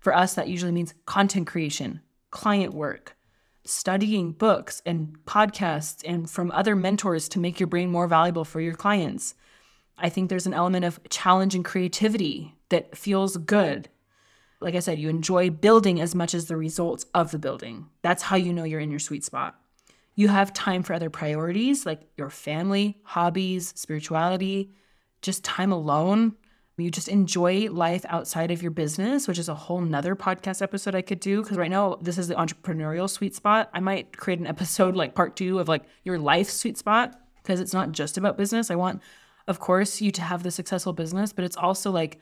For 0.00 0.14
us, 0.14 0.34
that 0.34 0.48
usually 0.48 0.72
means 0.72 0.92
content 1.06 1.46
creation, 1.46 2.00
client 2.30 2.74
work, 2.74 3.16
studying 3.64 4.32
books 4.32 4.82
and 4.84 5.16
podcasts 5.24 6.02
and 6.06 6.28
from 6.28 6.50
other 6.50 6.76
mentors 6.76 7.28
to 7.30 7.38
make 7.38 7.58
your 7.58 7.66
brain 7.66 7.90
more 7.90 8.06
valuable 8.06 8.44
for 8.44 8.60
your 8.60 8.74
clients. 8.74 9.34
I 9.96 10.08
think 10.08 10.28
there's 10.28 10.46
an 10.46 10.54
element 10.54 10.84
of 10.84 11.00
challenge 11.08 11.54
and 11.54 11.64
creativity 11.64 12.54
that 12.68 12.96
feels 12.96 13.36
good. 13.36 13.88
Like 14.60 14.74
I 14.74 14.80
said, 14.80 14.98
you 14.98 15.08
enjoy 15.08 15.50
building 15.50 16.00
as 16.00 16.14
much 16.14 16.34
as 16.34 16.46
the 16.46 16.56
results 16.56 17.06
of 17.14 17.30
the 17.30 17.38
building. 17.38 17.86
That's 18.02 18.22
how 18.22 18.36
you 18.36 18.52
know 18.52 18.64
you're 18.64 18.80
in 18.80 18.90
your 18.90 19.00
sweet 19.00 19.24
spot. 19.24 19.58
You 20.14 20.28
have 20.28 20.52
time 20.52 20.82
for 20.82 20.94
other 20.94 21.10
priorities 21.10 21.84
like 21.84 22.02
your 22.16 22.30
family, 22.30 23.00
hobbies, 23.02 23.72
spirituality, 23.76 24.70
just 25.22 25.44
time 25.44 25.72
alone 25.72 26.34
you 26.82 26.90
just 26.90 27.08
enjoy 27.08 27.70
life 27.70 28.04
outside 28.08 28.50
of 28.50 28.60
your 28.60 28.72
business, 28.72 29.28
which 29.28 29.38
is 29.38 29.48
a 29.48 29.54
whole 29.54 29.80
nother 29.80 30.16
podcast 30.16 30.60
episode 30.60 30.94
I 30.94 31.02
could 31.02 31.20
do. 31.20 31.42
Because 31.42 31.56
right 31.56 31.70
now, 31.70 31.98
this 32.00 32.18
is 32.18 32.26
the 32.26 32.34
entrepreneurial 32.34 33.08
sweet 33.08 33.34
spot. 33.34 33.70
I 33.72 33.80
might 33.80 34.16
create 34.16 34.40
an 34.40 34.46
episode 34.54 34.96
like 34.96 35.14
part 35.14 35.36
two 35.36 35.60
of 35.60 35.68
like 35.68 35.84
your 36.02 36.18
life 36.18 36.50
sweet 36.50 36.76
spot 36.76 37.14
because 37.42 37.60
it's 37.60 37.72
not 37.72 37.92
just 37.92 38.18
about 38.18 38.36
business. 38.36 38.70
I 38.70 38.74
want, 38.74 39.02
of 39.46 39.60
course, 39.60 40.00
you 40.00 40.10
to 40.12 40.22
have 40.22 40.42
the 40.42 40.50
successful 40.50 40.92
business, 40.92 41.32
but 41.32 41.44
it's 41.44 41.56
also 41.56 41.92
like 41.92 42.18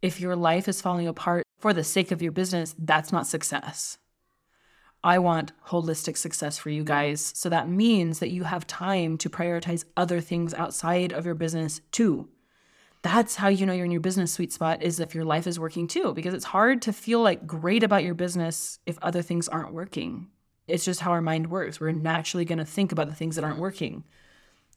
if 0.00 0.20
your 0.20 0.36
life 0.36 0.68
is 0.68 0.80
falling 0.80 1.08
apart 1.08 1.42
for 1.58 1.72
the 1.72 1.82
sake 1.82 2.12
of 2.12 2.22
your 2.22 2.32
business, 2.32 2.76
that's 2.78 3.10
not 3.10 3.26
success. 3.26 3.98
I 5.02 5.18
want 5.18 5.52
holistic 5.68 6.16
success 6.16 6.58
for 6.58 6.70
you 6.70 6.84
guys. 6.84 7.32
So 7.34 7.48
that 7.48 7.68
means 7.68 8.20
that 8.20 8.30
you 8.30 8.44
have 8.44 8.66
time 8.66 9.16
to 9.18 9.30
prioritize 9.30 9.84
other 9.96 10.20
things 10.20 10.54
outside 10.54 11.12
of 11.12 11.26
your 11.26 11.34
business 11.34 11.80
too 11.90 12.28
that's 13.02 13.36
how 13.36 13.48
you 13.48 13.64
know 13.64 13.72
you're 13.72 13.84
in 13.84 13.90
your 13.90 14.00
business 14.00 14.32
sweet 14.32 14.52
spot 14.52 14.82
is 14.82 14.98
if 14.98 15.14
your 15.14 15.24
life 15.24 15.46
is 15.46 15.60
working 15.60 15.86
too 15.86 16.12
because 16.14 16.34
it's 16.34 16.44
hard 16.44 16.82
to 16.82 16.92
feel 16.92 17.20
like 17.20 17.46
great 17.46 17.82
about 17.82 18.04
your 18.04 18.14
business 18.14 18.78
if 18.86 18.98
other 19.02 19.22
things 19.22 19.48
aren't 19.48 19.72
working. 19.72 20.28
It's 20.66 20.84
just 20.84 21.00
how 21.00 21.12
our 21.12 21.22
mind 21.22 21.50
works. 21.50 21.80
We're 21.80 21.92
naturally 21.92 22.44
going 22.44 22.58
to 22.58 22.64
think 22.64 22.92
about 22.92 23.08
the 23.08 23.14
things 23.14 23.36
that 23.36 23.44
aren't 23.44 23.60
working. 23.60 24.04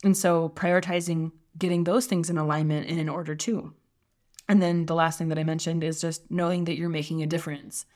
And 0.04 0.16
so 0.16 0.48
prioritizing 0.50 1.32
getting 1.58 1.84
those 1.84 2.06
things 2.06 2.30
in 2.30 2.38
alignment 2.38 2.88
and 2.88 2.98
in 2.98 3.08
order 3.08 3.34
too. 3.34 3.74
And 4.48 4.62
then 4.62 4.86
the 4.86 4.94
last 4.94 5.18
thing 5.18 5.28
that 5.28 5.38
i 5.38 5.44
mentioned 5.44 5.84
is 5.84 6.00
just 6.00 6.30
knowing 6.30 6.64
that 6.64 6.76
you're 6.76 6.88
making 6.88 7.22
a 7.22 7.26
difference. 7.26 7.86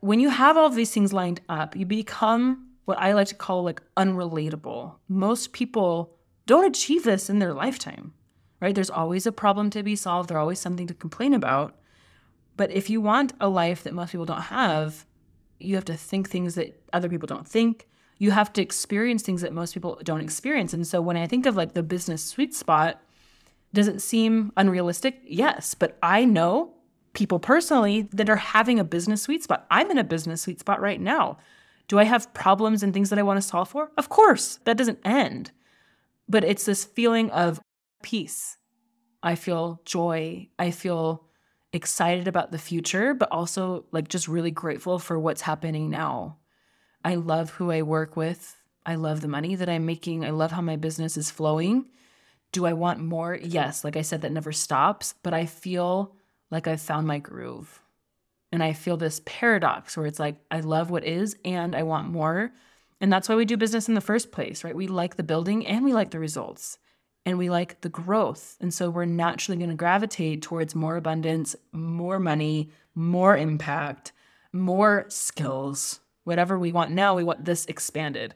When 0.00 0.20
you 0.20 0.30
have 0.30 0.56
all 0.56 0.68
these 0.70 0.92
things 0.92 1.12
lined 1.12 1.40
up 1.48 1.76
you 1.76 1.86
become 1.86 2.68
what 2.84 2.98
i 2.98 3.12
like 3.12 3.28
to 3.28 3.34
call 3.34 3.62
like 3.62 3.80
unrelatable. 3.96 4.96
Most 5.08 5.52
people 5.52 6.16
don't 6.46 6.66
achieve 6.66 7.04
this 7.04 7.30
in 7.30 7.38
their 7.38 7.54
lifetime 7.54 8.12
right? 8.62 8.74
There's 8.74 8.88
always 8.88 9.26
a 9.26 9.32
problem 9.32 9.68
to 9.70 9.82
be 9.82 9.96
solved, 9.96 10.30
there's 10.30 10.38
always 10.38 10.60
something 10.60 10.86
to 10.86 10.94
complain 10.94 11.34
about. 11.34 11.76
But 12.56 12.70
if 12.70 12.88
you 12.88 13.00
want 13.00 13.32
a 13.40 13.48
life 13.48 13.82
that 13.82 13.92
most 13.92 14.12
people 14.12 14.24
don't 14.24 14.42
have, 14.42 15.04
you 15.58 15.74
have 15.74 15.84
to 15.86 15.96
think 15.96 16.30
things 16.30 16.54
that 16.54 16.80
other 16.92 17.08
people 17.08 17.26
don't 17.26 17.46
think. 17.46 17.88
You 18.18 18.30
have 18.30 18.52
to 18.52 18.62
experience 18.62 19.22
things 19.22 19.40
that 19.42 19.52
most 19.52 19.74
people 19.74 20.00
don't 20.04 20.20
experience. 20.20 20.72
And 20.72 20.86
so 20.86 21.02
when 21.02 21.16
I 21.16 21.26
think 21.26 21.44
of 21.44 21.56
like 21.56 21.74
the 21.74 21.82
business 21.82 22.24
sweet 22.24 22.54
spot, 22.54 23.02
does 23.74 23.88
it 23.88 24.00
seem 24.00 24.52
unrealistic? 24.56 25.20
Yes, 25.24 25.74
but 25.74 25.98
I 26.02 26.24
know 26.24 26.74
people 27.14 27.40
personally 27.40 28.02
that 28.12 28.30
are 28.30 28.36
having 28.36 28.78
a 28.78 28.84
business 28.84 29.22
sweet 29.22 29.42
spot. 29.42 29.66
I'm 29.70 29.90
in 29.90 29.98
a 29.98 30.04
business 30.04 30.42
sweet 30.42 30.60
spot 30.60 30.80
right 30.80 31.00
now. 31.00 31.38
Do 31.88 31.98
I 31.98 32.04
have 32.04 32.32
problems 32.32 32.82
and 32.82 32.94
things 32.94 33.10
that 33.10 33.18
I 33.18 33.24
want 33.24 33.38
to 33.38 33.46
solve 33.46 33.70
for? 33.70 33.90
Of 33.96 34.08
course, 34.08 34.60
that 34.64 34.76
doesn't 34.76 35.00
end. 35.04 35.50
But 36.28 36.44
it's 36.44 36.64
this 36.64 36.84
feeling 36.84 37.28
of 37.30 37.60
peace. 38.02 38.56
I 39.22 39.34
feel 39.34 39.80
joy. 39.84 40.48
I 40.58 40.70
feel 40.70 41.24
excited 41.72 42.28
about 42.28 42.52
the 42.52 42.58
future, 42.58 43.14
but 43.14 43.30
also 43.30 43.84
like 43.92 44.08
just 44.08 44.28
really 44.28 44.50
grateful 44.50 44.98
for 44.98 45.18
what's 45.18 45.42
happening 45.42 45.88
now. 45.90 46.38
I 47.04 47.14
love 47.14 47.50
who 47.50 47.70
I 47.70 47.82
work 47.82 48.16
with. 48.16 48.56
I 48.84 48.96
love 48.96 49.20
the 49.20 49.28
money 49.28 49.54
that 49.54 49.68
I'm 49.68 49.86
making. 49.86 50.24
I 50.24 50.30
love 50.30 50.52
how 50.52 50.60
my 50.60 50.76
business 50.76 51.16
is 51.16 51.30
flowing. 51.30 51.86
Do 52.50 52.66
I 52.66 52.72
want 52.74 53.00
more? 53.00 53.38
Yes. 53.40 53.84
Like 53.84 53.96
I 53.96 54.02
said, 54.02 54.22
that 54.22 54.32
never 54.32 54.52
stops, 54.52 55.14
but 55.22 55.32
I 55.32 55.46
feel 55.46 56.14
like 56.50 56.66
I've 56.66 56.82
found 56.82 57.06
my 57.06 57.18
groove. 57.18 57.80
And 58.50 58.62
I 58.62 58.74
feel 58.74 58.98
this 58.98 59.22
paradox 59.24 59.96
where 59.96 60.06
it's 60.06 60.18
like, 60.18 60.36
I 60.50 60.60
love 60.60 60.90
what 60.90 61.04
is 61.04 61.36
and 61.44 61.74
I 61.74 61.84
want 61.84 62.10
more. 62.10 62.52
And 63.00 63.10
that's 63.10 63.28
why 63.28 63.34
we 63.34 63.46
do 63.46 63.56
business 63.56 63.88
in 63.88 63.94
the 63.94 64.02
first 64.02 64.30
place, 64.30 64.62
right? 64.62 64.76
We 64.76 64.88
like 64.88 65.16
the 65.16 65.22
building 65.22 65.66
and 65.66 65.84
we 65.84 65.94
like 65.94 66.10
the 66.10 66.18
results 66.18 66.78
and 67.24 67.38
we 67.38 67.50
like 67.50 67.80
the 67.80 67.88
growth. 67.88 68.56
And 68.60 68.72
so 68.72 68.90
we're 68.90 69.04
naturally 69.04 69.58
going 69.58 69.70
to 69.70 69.76
gravitate 69.76 70.42
towards 70.42 70.74
more 70.74 70.96
abundance, 70.96 71.54
more 71.72 72.18
money, 72.18 72.70
more 72.94 73.36
impact, 73.36 74.12
more 74.52 75.06
skills, 75.08 76.00
whatever 76.24 76.58
we 76.58 76.72
want 76.72 76.90
now, 76.90 77.14
we 77.14 77.24
want 77.24 77.44
this 77.44 77.64
expanded. 77.66 78.34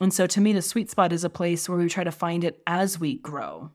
And 0.00 0.12
so 0.14 0.26
to 0.26 0.40
me, 0.40 0.52
the 0.52 0.62
sweet 0.62 0.90
spot 0.90 1.12
is 1.12 1.24
a 1.24 1.30
place 1.30 1.68
where 1.68 1.78
we 1.78 1.88
try 1.88 2.04
to 2.04 2.12
find 2.12 2.44
it 2.44 2.62
as 2.66 3.00
we 3.00 3.16
grow. 3.16 3.70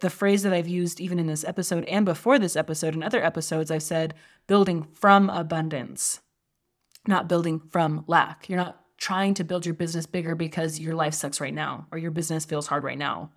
The 0.00 0.10
phrase 0.10 0.44
that 0.44 0.52
I've 0.52 0.68
used 0.68 1.00
even 1.00 1.18
in 1.18 1.26
this 1.26 1.44
episode 1.44 1.84
and 1.86 2.04
before 2.04 2.38
this 2.38 2.54
episode 2.54 2.94
and 2.94 3.02
other 3.02 3.24
episodes, 3.24 3.70
I've 3.70 3.82
said 3.82 4.14
building 4.46 4.86
from 4.94 5.28
abundance, 5.28 6.20
not 7.06 7.28
building 7.28 7.58
from 7.58 8.04
lack. 8.06 8.48
You're 8.48 8.58
not 8.58 8.80
trying 8.96 9.34
to 9.34 9.44
build 9.44 9.66
your 9.66 9.74
business 9.74 10.06
bigger 10.06 10.36
because 10.36 10.78
your 10.78 10.94
life 10.94 11.14
sucks 11.14 11.40
right 11.40 11.54
now 11.54 11.88
or 11.90 11.98
your 11.98 12.12
business 12.12 12.44
feels 12.44 12.68
hard 12.68 12.84
right 12.84 12.98
now. 12.98 13.32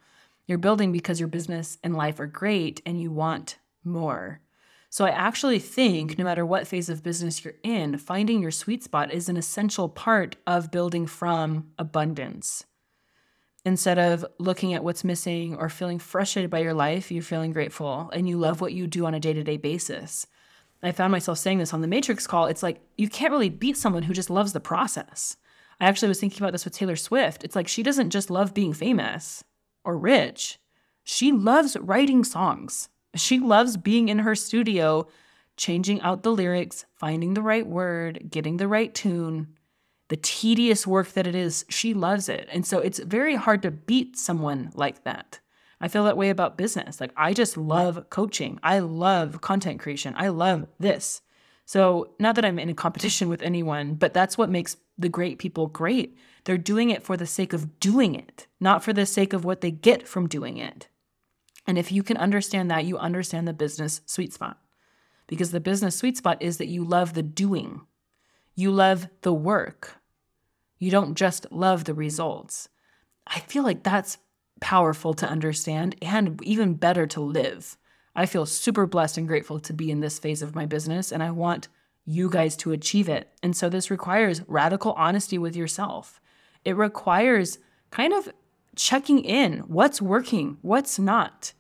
You're 0.48 0.58
building 0.58 0.92
because 0.92 1.20
your 1.20 1.30
business 1.30 1.78
and 1.84 1.96
life 1.96 2.20
are 2.20 2.28
great 2.28 2.82
and 2.86 3.02
you 3.02 3.12
want 3.12 3.58
more. 3.84 4.42
So 4.90 5.06
I 5.06 5.12
actually 5.12 5.60
think 5.60 6.18
no 6.18 6.26
matter 6.26 6.46
what 6.46 6.68
phase 6.68 6.90
of 6.90 7.02
business 7.02 7.46
you're 7.46 7.54
in, 7.64 7.98
finding 7.98 8.42
your 8.42 8.52
sweet 8.52 8.84
spot 8.84 9.14
is 9.14 9.30
an 9.30 9.38
essential 9.38 9.88
part 9.88 10.36
of 10.46 10.70
building 10.70 11.08
from 11.08 11.72
abundance. 11.80 12.66
Instead 13.64 13.98
of 13.98 14.26
looking 14.38 14.74
at 14.74 14.84
what's 14.84 15.04
missing 15.04 15.56
or 15.56 15.70
feeling 15.70 16.00
frustrated 16.00 16.50
by 16.50 16.60
your 16.60 16.74
life, 16.74 17.12
you're 17.12 17.24
feeling 17.24 17.54
grateful 17.54 18.10
and 18.12 18.28
you 18.28 18.38
love 18.38 18.60
what 18.60 18.74
you 18.74 18.86
do 18.88 19.06
on 19.06 19.14
a 19.14 19.20
day 19.20 19.32
to 19.32 19.44
day 19.44 19.56
basis. 19.56 20.28
I 20.84 20.92
found 20.92 21.12
myself 21.12 21.38
saying 21.38 21.60
this 21.60 21.74
on 21.74 21.82
the 21.82 21.88
Matrix 21.88 22.26
call. 22.26 22.48
It's 22.48 22.64
like 22.64 22.82
you 22.98 23.08
can't 23.08 23.32
really 23.32 23.50
beat 23.50 23.78
someone 23.78 24.04
who 24.04 24.14
just 24.14 24.32
loves 24.32 24.52
the 24.52 24.60
process. 24.60 25.38
I 25.80 25.86
actually 25.86 26.10
was 26.10 26.20
thinking 26.20 26.42
about 26.42 26.52
this 26.52 26.66
with 26.66 26.74
Taylor 26.74 26.96
Swift. 26.96 27.44
It's 27.44 27.56
like 27.56 27.68
she 27.68 27.84
doesn't 27.84 28.10
just 28.10 28.30
love 28.30 28.54
being 28.54 28.74
famous 28.74 29.44
or 29.84 29.98
rich, 29.98 30.60
she 31.04 31.32
loves 31.32 31.78
writing 31.78 32.24
songs. 32.24 32.90
She 33.16 33.40
loves 33.40 33.78
being 33.78 34.10
in 34.10 34.20
her 34.20 34.36
studio, 34.36 35.08
changing 35.58 36.02
out 36.02 36.24
the 36.24 36.32
lyrics, 36.32 36.86
finding 36.96 37.34
the 37.34 37.42
right 37.42 37.68
word, 37.68 38.28
getting 38.30 38.58
the 38.58 38.68
right 38.68 38.94
tune, 38.94 39.56
the 40.10 40.18
tedious 40.18 40.88
work 40.88 41.10
that 41.14 41.28
it 41.28 41.36
is. 41.36 41.66
She 41.70 41.94
loves 41.94 42.30
it. 42.30 42.48
And 42.52 42.66
so 42.66 42.80
it's 42.80 43.00
very 43.00 43.36
hard 43.36 43.62
to 43.64 43.72
beat 43.72 44.18
someone 44.18 44.72
like 44.74 45.04
that. 45.04 45.40
I 45.82 45.88
feel 45.88 46.04
that 46.04 46.18
way 46.18 46.30
about 46.30 46.58
business. 46.58 47.02
Like, 47.02 47.12
I 47.18 47.34
just 47.34 47.58
love 47.58 48.10
coaching. 48.10 48.60
I 48.62 48.80
love 48.80 49.42
content 49.42 49.80
creation. 49.80 50.14
I 50.16 50.28
love 50.28 50.68
this. 50.80 51.22
So, 51.66 52.14
not 52.20 52.36
that 52.36 52.46
I'm 52.46 52.60
in 52.60 52.70
a 52.70 52.74
competition 52.74 53.30
with 53.30 53.42
anyone, 53.42 53.96
but 53.96 54.14
that's 54.14 54.38
what 54.38 54.50
makes 54.50 54.78
the 55.02 55.10
great 55.10 55.40
people 55.40 55.68
great. 55.68 56.18
They're 56.44 56.58
doing 56.58 56.90
it 56.90 57.04
for 57.04 57.18
the 57.18 57.28
sake 57.28 57.54
of 57.54 57.80
doing 57.80 58.16
it, 58.16 58.48
not 58.60 58.84
for 58.84 58.94
the 58.94 59.06
sake 59.06 59.34
of 59.34 59.46
what 59.46 59.62
they 59.62 59.72
get 59.72 60.08
from 60.08 60.28
doing 60.28 60.58
it. 60.58 60.88
And 61.68 61.78
if 61.78 61.92
you 61.92 62.04
can 62.04 62.18
understand 62.18 62.72
that, 62.72 62.86
you 62.86 62.98
understand 62.98 63.48
the 63.48 63.54
business 63.54 64.02
sweet 64.06 64.34
spot. 64.34 64.60
Because 65.28 65.52
the 65.52 65.60
business 65.60 65.96
sweet 65.96 66.18
spot 66.18 66.42
is 66.42 66.58
that 66.58 66.68
you 66.68 66.84
love 66.84 67.14
the 67.14 67.24
doing, 67.24 67.82
you 68.56 68.72
love 68.72 69.08
the 69.22 69.34
work. 69.34 69.98
You 70.78 70.90
don't 70.90 71.14
just 71.14 71.46
love 71.52 71.84
the 71.84 71.94
results. 71.94 72.68
I 73.28 73.40
feel 73.40 73.64
like 73.64 73.84
that's 73.84 74.18
powerful 74.60 75.14
to 75.14 75.30
understand 75.30 75.96
and 76.02 76.44
even 76.44 76.74
better 76.74 77.06
to 77.08 77.22
live. 77.22 77.78
I 78.16 78.26
feel 78.26 78.46
super 78.46 78.88
blessed 78.88 79.20
and 79.20 79.28
grateful 79.28 79.60
to 79.60 79.74
be 79.74 79.92
in 79.92 80.00
this 80.00 80.20
phase 80.20 80.42
of 80.42 80.56
my 80.56 80.66
business, 80.66 81.12
and 81.12 81.22
I 81.22 81.32
want 81.32 81.68
you 82.06 82.30
guys 82.30 82.56
to 82.58 82.72
achieve 82.72 83.08
it. 83.10 83.30
And 83.44 83.56
so 83.56 83.70
this 83.70 83.92
requires 83.92 84.42
radical 84.48 84.94
honesty 84.94 85.38
with 85.38 85.56
yourself. 85.56 86.20
It 86.66 86.76
requires 86.76 87.60
kind 87.90 88.14
of 88.14 88.30
checking 88.76 89.24
in 89.24 89.60
what's 89.60 90.02
working, 90.02 90.58
what's 90.62 90.98
not. 90.98 91.54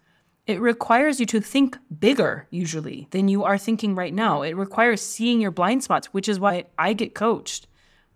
It 0.48 0.60
requires 0.60 1.20
you 1.20 1.26
to 1.28 1.40
think 1.40 1.78
bigger, 2.00 2.48
usually, 2.50 3.08
than 3.12 3.28
you 3.28 3.44
are 3.44 3.58
thinking 3.58 3.96
right 3.96 4.14
now. 4.14 4.42
It 4.42 4.56
requires 4.56 5.02
seeing 5.02 5.40
your 5.40 5.52
blind 5.52 5.84
spots, 5.84 6.08
which 6.08 6.28
is 6.28 6.40
why 6.40 6.66
I 6.78 6.94
get 6.94 7.14
coached. 7.14 7.68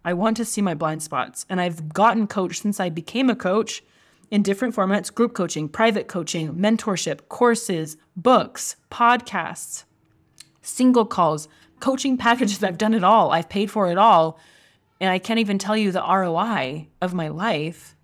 I 0.03 0.13
want 0.13 0.38
to 0.38 0.46
see 0.46 0.62
my 0.62 0.74
blind 0.74 1.03
spots. 1.03 1.46
And 1.50 1.62
I've 1.62 1.94
gotten 1.94 2.27
coached 2.27 2.62
since 2.62 2.79
I 2.79 2.89
became 2.89 3.29
a 3.29 3.36
coach 3.36 3.84
in 4.32 4.41
different 4.41 4.75
formats 4.75 5.13
group 5.13 5.34
coaching, 5.34 5.70
private 5.70 6.08
coaching, 6.08 6.55
mentorship, 6.55 7.27
courses, 7.29 7.96
books, 8.15 8.75
podcasts, 8.91 9.84
single 10.62 11.05
calls, 11.05 11.48
coaching 11.79 12.17
packages. 12.17 12.63
I've 12.63 12.77
done 12.77 12.94
it 12.94 13.03
all. 13.03 13.32
I've 13.32 13.50
paid 13.50 13.72
for 13.72 13.91
it 13.91 13.98
all. 13.98 14.39
And 15.00 15.10
I 15.10 15.20
can't 15.20 15.39
even 15.39 15.58
tell 15.58 15.75
you 15.75 15.91
the 15.91 16.01
ROI 16.01 16.88
of 17.01 17.13
my 17.13 17.27
life 17.27 17.96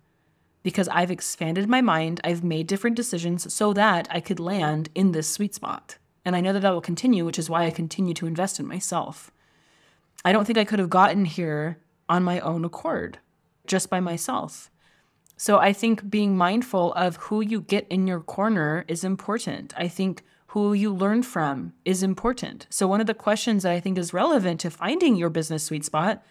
because 0.62 0.88
I've 0.88 1.10
expanded 1.10 1.68
my 1.68 1.80
mind. 1.80 2.20
I've 2.22 2.44
made 2.44 2.66
different 2.66 2.96
decisions 2.96 3.52
so 3.52 3.72
that 3.72 4.06
I 4.10 4.20
could 4.20 4.38
land 4.38 4.90
in 4.94 5.12
this 5.12 5.28
sweet 5.28 5.54
spot. 5.54 5.96
And 6.24 6.36
I 6.36 6.40
know 6.40 6.52
that 6.52 6.60
that 6.60 6.72
will 6.72 6.80
continue, 6.80 7.24
which 7.24 7.38
is 7.38 7.50
why 7.50 7.64
I 7.64 7.70
continue 7.70 8.14
to 8.14 8.26
invest 8.26 8.60
in 8.60 8.66
myself. 8.66 9.32
I 10.24 10.32
don't 10.32 10.44
think 10.44 10.58
I 10.58 10.64
could 10.64 10.78
have 10.78 10.90
gotten 10.90 11.24
here 11.24 11.78
on 12.08 12.22
my 12.22 12.38
own 12.40 12.64
accord, 12.64 13.18
just 13.66 13.90
by 13.90 13.98
myself. 13.98 14.70
So 15.36 15.58
I 15.58 15.72
think 15.72 16.08
being 16.08 16.36
mindful 16.36 16.92
of 16.92 17.16
who 17.16 17.40
you 17.40 17.62
get 17.62 17.88
in 17.88 18.06
your 18.06 18.20
corner 18.20 18.84
is 18.86 19.02
important. 19.02 19.74
I 19.76 19.88
think 19.88 20.22
who 20.52 20.74
you 20.74 20.92
learn 20.92 21.22
from 21.22 21.72
is 21.82 22.02
important. 22.02 22.66
So 22.68 22.86
one 22.86 23.00
of 23.00 23.06
the 23.06 23.14
questions 23.14 23.62
that 23.62 23.72
I 23.72 23.80
think 23.80 23.96
is 23.96 24.12
relevant 24.12 24.60
to 24.60 24.70
finding 24.70 25.16
your 25.16 25.30
business 25.30 25.64
sweet 25.64 25.82
spot 25.82 26.22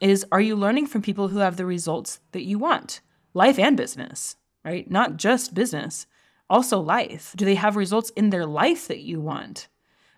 is 0.00 0.24
are 0.30 0.40
you 0.40 0.54
learning 0.54 0.86
from 0.86 1.02
people 1.02 1.26
who 1.26 1.38
have 1.38 1.56
the 1.56 1.66
results 1.66 2.20
that 2.30 2.44
you 2.44 2.56
want? 2.56 3.00
Life 3.32 3.58
and 3.58 3.76
business, 3.76 4.36
right? 4.64 4.88
Not 4.88 5.16
just 5.16 5.54
business, 5.54 6.06
also 6.48 6.78
life. 6.78 7.34
Do 7.36 7.44
they 7.44 7.56
have 7.56 7.74
results 7.74 8.10
in 8.10 8.30
their 8.30 8.46
life 8.46 8.86
that 8.86 9.00
you 9.00 9.20
want? 9.20 9.66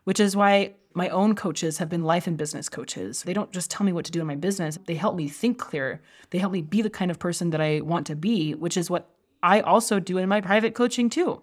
Which 0.04 0.20
is 0.20 0.36
why 0.36 0.74
my 0.92 1.08
own 1.08 1.34
coaches 1.34 1.78
have 1.78 1.88
been 1.88 2.04
life 2.04 2.26
and 2.26 2.36
business 2.36 2.68
coaches. 2.68 3.22
They 3.22 3.32
don't 3.32 3.52
just 3.52 3.70
tell 3.70 3.86
me 3.86 3.92
what 3.92 4.04
to 4.04 4.12
do 4.12 4.20
in 4.20 4.26
my 4.26 4.36
business, 4.36 4.78
they 4.84 4.96
help 4.96 5.16
me 5.16 5.28
think 5.28 5.58
clear. 5.58 6.02
They 6.28 6.38
help 6.40 6.52
me 6.52 6.60
be 6.60 6.82
the 6.82 6.90
kind 6.90 7.10
of 7.10 7.18
person 7.18 7.48
that 7.50 7.62
I 7.62 7.80
want 7.80 8.06
to 8.08 8.16
be, 8.16 8.54
which 8.54 8.76
is 8.76 8.90
what 8.90 9.08
I 9.42 9.60
also 9.60 9.98
do 9.98 10.18
in 10.18 10.28
my 10.28 10.42
private 10.42 10.74
coaching 10.74 11.08
too 11.08 11.40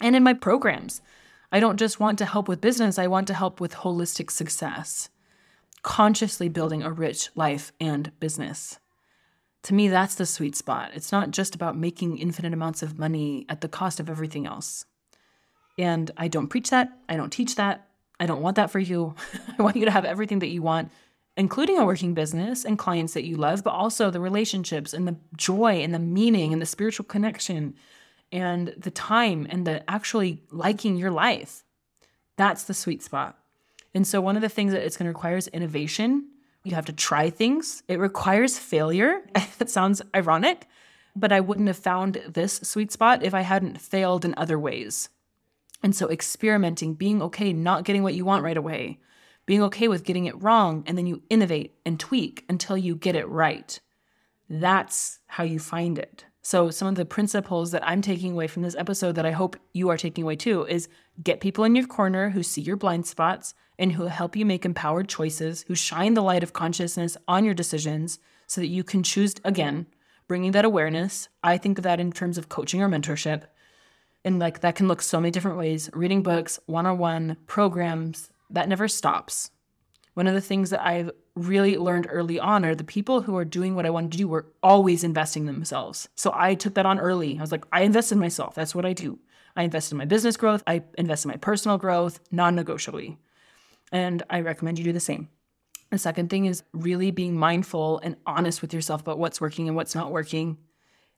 and 0.00 0.14
in 0.14 0.22
my 0.22 0.34
programs. 0.34 1.00
I 1.50 1.60
don't 1.60 1.78
just 1.78 1.98
want 1.98 2.18
to 2.18 2.26
help 2.26 2.48
with 2.48 2.60
business, 2.60 2.98
I 2.98 3.06
want 3.06 3.26
to 3.28 3.34
help 3.34 3.60
with 3.60 3.74
holistic 3.76 4.30
success 4.30 5.08
consciously 5.82 6.48
building 6.48 6.82
a 6.82 6.92
rich 6.92 7.30
life 7.34 7.72
and 7.80 8.12
business. 8.20 8.78
To 9.64 9.74
me, 9.74 9.88
that's 9.88 10.14
the 10.14 10.26
sweet 10.26 10.56
spot. 10.56 10.90
It's 10.94 11.12
not 11.12 11.30
just 11.30 11.54
about 11.54 11.76
making 11.76 12.18
infinite 12.18 12.52
amounts 12.52 12.82
of 12.82 12.98
money 12.98 13.46
at 13.48 13.60
the 13.60 13.68
cost 13.68 14.00
of 14.00 14.08
everything 14.08 14.46
else. 14.46 14.84
And 15.78 16.10
I 16.16 16.28
don't 16.28 16.48
preach 16.48 16.70
that. 16.70 16.90
I 17.08 17.16
don't 17.16 17.32
teach 17.32 17.56
that. 17.56 17.88
I 18.20 18.26
don't 18.26 18.42
want 18.42 18.56
that 18.56 18.70
for 18.70 18.78
you. 18.78 19.14
I 19.58 19.62
want 19.62 19.76
you 19.76 19.84
to 19.84 19.90
have 19.90 20.04
everything 20.04 20.40
that 20.40 20.48
you 20.48 20.62
want, 20.62 20.90
including 21.36 21.78
a 21.78 21.84
working 21.84 22.14
business 22.14 22.64
and 22.64 22.78
clients 22.78 23.14
that 23.14 23.24
you 23.24 23.36
love, 23.36 23.62
but 23.62 23.70
also 23.70 24.10
the 24.10 24.20
relationships 24.20 24.92
and 24.92 25.06
the 25.06 25.16
joy 25.36 25.82
and 25.82 25.94
the 25.94 25.98
meaning 25.98 26.52
and 26.52 26.60
the 26.60 26.66
spiritual 26.66 27.04
connection 27.04 27.74
and 28.32 28.74
the 28.76 28.90
time 28.90 29.46
and 29.48 29.66
the 29.66 29.88
actually 29.90 30.42
liking 30.50 30.96
your 30.96 31.10
life. 31.10 31.64
That's 32.36 32.64
the 32.64 32.74
sweet 32.74 33.02
spot. 33.02 33.38
And 33.94 34.06
so, 34.06 34.20
one 34.20 34.36
of 34.36 34.42
the 34.42 34.48
things 34.48 34.72
that 34.72 34.82
it's 34.82 34.96
going 34.96 35.06
to 35.06 35.10
require 35.10 35.36
is 35.36 35.48
innovation. 35.48 36.28
You 36.64 36.74
have 36.74 36.86
to 36.86 36.92
try 36.92 37.30
things. 37.30 37.82
It 37.88 37.98
requires 37.98 38.58
failure. 38.58 39.22
that 39.58 39.70
sounds 39.70 40.02
ironic, 40.14 40.68
but 41.16 41.32
I 41.32 41.40
wouldn't 41.40 41.68
have 41.68 41.78
found 41.78 42.22
this 42.28 42.60
sweet 42.62 42.92
spot 42.92 43.22
if 43.22 43.34
I 43.34 43.40
hadn't 43.40 43.80
failed 43.80 44.24
in 44.24 44.34
other 44.36 44.58
ways. 44.58 45.08
And 45.82 45.94
so, 45.94 46.10
experimenting, 46.10 46.94
being 46.94 47.22
okay, 47.22 47.52
not 47.52 47.84
getting 47.84 48.02
what 48.02 48.14
you 48.14 48.24
want 48.24 48.44
right 48.44 48.56
away, 48.56 48.98
being 49.46 49.62
okay 49.62 49.88
with 49.88 50.04
getting 50.04 50.26
it 50.26 50.40
wrong, 50.42 50.84
and 50.86 50.98
then 50.98 51.06
you 51.06 51.22
innovate 51.30 51.74
and 51.86 51.98
tweak 51.98 52.44
until 52.48 52.76
you 52.76 52.94
get 52.94 53.16
it 53.16 53.28
right. 53.28 53.80
That's 54.50 55.20
how 55.26 55.44
you 55.44 55.58
find 55.58 55.98
it. 55.98 56.24
So, 56.50 56.70
some 56.70 56.88
of 56.88 56.94
the 56.94 57.04
principles 57.04 57.72
that 57.72 57.86
I'm 57.86 58.00
taking 58.00 58.32
away 58.32 58.46
from 58.46 58.62
this 58.62 58.74
episode 58.74 59.16
that 59.16 59.26
I 59.26 59.32
hope 59.32 59.58
you 59.74 59.90
are 59.90 59.98
taking 59.98 60.24
away 60.24 60.36
too 60.36 60.64
is 60.64 60.88
get 61.22 61.42
people 61.42 61.62
in 61.64 61.76
your 61.76 61.86
corner 61.86 62.30
who 62.30 62.42
see 62.42 62.62
your 62.62 62.78
blind 62.78 63.06
spots 63.06 63.52
and 63.78 63.92
who 63.92 64.06
help 64.06 64.34
you 64.34 64.46
make 64.46 64.64
empowered 64.64 65.10
choices, 65.10 65.66
who 65.68 65.74
shine 65.74 66.14
the 66.14 66.22
light 66.22 66.42
of 66.42 66.54
consciousness 66.54 67.18
on 67.28 67.44
your 67.44 67.52
decisions 67.52 68.18
so 68.46 68.62
that 68.62 68.68
you 68.68 68.82
can 68.82 69.02
choose 69.02 69.34
again, 69.44 69.88
bringing 70.26 70.52
that 70.52 70.64
awareness. 70.64 71.28
I 71.44 71.58
think 71.58 71.76
of 71.76 71.84
that 71.84 72.00
in 72.00 72.12
terms 72.12 72.38
of 72.38 72.48
coaching 72.48 72.80
or 72.80 72.88
mentorship. 72.88 73.42
And 74.24 74.38
like 74.38 74.60
that 74.60 74.74
can 74.74 74.88
look 74.88 75.02
so 75.02 75.20
many 75.20 75.30
different 75.30 75.58
ways 75.58 75.90
reading 75.92 76.22
books, 76.22 76.58
one 76.64 76.86
on 76.86 76.96
one 76.96 77.36
programs, 77.46 78.30
that 78.48 78.70
never 78.70 78.88
stops. 78.88 79.50
One 80.18 80.26
of 80.26 80.34
the 80.34 80.40
things 80.40 80.70
that 80.70 80.84
I've 80.84 81.12
really 81.36 81.76
learned 81.76 82.08
early 82.10 82.40
on 82.40 82.64
are 82.64 82.74
the 82.74 82.82
people 82.82 83.20
who 83.20 83.36
are 83.36 83.44
doing 83.44 83.76
what 83.76 83.86
I 83.86 83.90
wanted 83.90 84.10
to 84.10 84.18
do 84.18 84.26
were 84.26 84.46
always 84.64 85.04
investing 85.04 85.46
themselves. 85.46 86.08
So 86.16 86.32
I 86.34 86.56
took 86.56 86.74
that 86.74 86.86
on 86.86 86.98
early. 86.98 87.38
I 87.38 87.40
was 87.40 87.52
like, 87.52 87.64
I 87.70 87.82
invest 87.82 88.10
in 88.10 88.18
myself. 88.18 88.56
That's 88.56 88.74
what 88.74 88.84
I 88.84 88.94
do. 88.94 89.20
I 89.54 89.62
invest 89.62 89.92
in 89.92 89.98
my 89.98 90.06
business 90.06 90.36
growth. 90.36 90.64
I 90.66 90.82
invest 90.98 91.24
in 91.24 91.28
my 91.28 91.36
personal 91.36 91.78
growth 91.78 92.18
non 92.32 92.56
negotiably. 92.56 93.16
And 93.92 94.24
I 94.28 94.40
recommend 94.40 94.80
you 94.80 94.84
do 94.84 94.92
the 94.92 94.98
same. 94.98 95.28
The 95.90 95.98
second 95.98 96.30
thing 96.30 96.46
is 96.46 96.64
really 96.72 97.12
being 97.12 97.36
mindful 97.36 98.00
and 98.02 98.16
honest 98.26 98.60
with 98.60 98.74
yourself 98.74 99.02
about 99.02 99.20
what's 99.20 99.40
working 99.40 99.68
and 99.68 99.76
what's 99.76 99.94
not 99.94 100.10
working. 100.10 100.58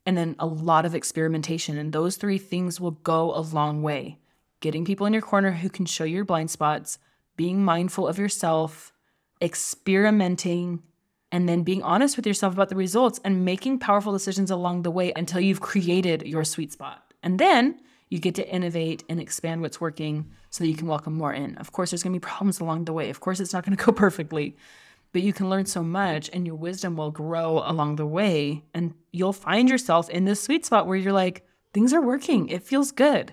And 0.04 0.14
then 0.14 0.36
a 0.38 0.44
lot 0.44 0.84
of 0.84 0.94
experimentation. 0.94 1.78
And 1.78 1.94
those 1.94 2.16
three 2.16 2.36
things 2.36 2.78
will 2.78 2.90
go 2.90 3.34
a 3.34 3.40
long 3.40 3.82
way. 3.82 4.18
Getting 4.60 4.84
people 4.84 5.06
in 5.06 5.14
your 5.14 5.22
corner 5.22 5.52
who 5.52 5.70
can 5.70 5.86
show 5.86 6.04
your 6.04 6.26
blind 6.26 6.50
spots, 6.50 6.98
being 7.40 7.64
mindful 7.64 8.06
of 8.06 8.18
yourself, 8.18 8.92
experimenting, 9.40 10.82
and 11.32 11.48
then 11.48 11.62
being 11.62 11.82
honest 11.82 12.14
with 12.18 12.26
yourself 12.26 12.52
about 12.52 12.68
the 12.68 12.76
results 12.76 13.18
and 13.24 13.46
making 13.46 13.78
powerful 13.78 14.12
decisions 14.12 14.50
along 14.50 14.82
the 14.82 14.90
way 14.90 15.10
until 15.16 15.40
you've 15.40 15.62
created 15.62 16.20
your 16.26 16.44
sweet 16.44 16.70
spot. 16.70 17.14
And 17.22 17.38
then 17.38 17.80
you 18.10 18.18
get 18.18 18.34
to 18.34 18.46
innovate 18.46 19.04
and 19.08 19.18
expand 19.18 19.62
what's 19.62 19.80
working 19.80 20.30
so 20.50 20.62
that 20.62 20.68
you 20.68 20.76
can 20.76 20.86
welcome 20.86 21.14
more 21.14 21.32
in. 21.32 21.56
Of 21.56 21.72
course, 21.72 21.90
there's 21.90 22.02
going 22.02 22.12
to 22.12 22.20
be 22.20 22.28
problems 22.28 22.60
along 22.60 22.84
the 22.84 22.92
way. 22.92 23.08
Of 23.08 23.20
course, 23.20 23.40
it's 23.40 23.54
not 23.54 23.64
going 23.64 23.74
to 23.78 23.82
go 23.86 23.90
perfectly, 23.90 24.58
but 25.12 25.22
you 25.22 25.32
can 25.32 25.48
learn 25.48 25.64
so 25.64 25.82
much 25.82 26.28
and 26.34 26.46
your 26.46 26.56
wisdom 26.56 26.94
will 26.94 27.10
grow 27.10 27.62
along 27.64 27.96
the 27.96 28.04
way. 28.04 28.64
And 28.74 28.92
you'll 29.12 29.32
find 29.32 29.70
yourself 29.70 30.10
in 30.10 30.26
this 30.26 30.42
sweet 30.42 30.66
spot 30.66 30.86
where 30.86 30.98
you're 30.98 31.14
like, 31.14 31.46
things 31.72 31.94
are 31.94 32.02
working, 32.02 32.50
it 32.50 32.64
feels 32.64 32.92
good. 32.92 33.32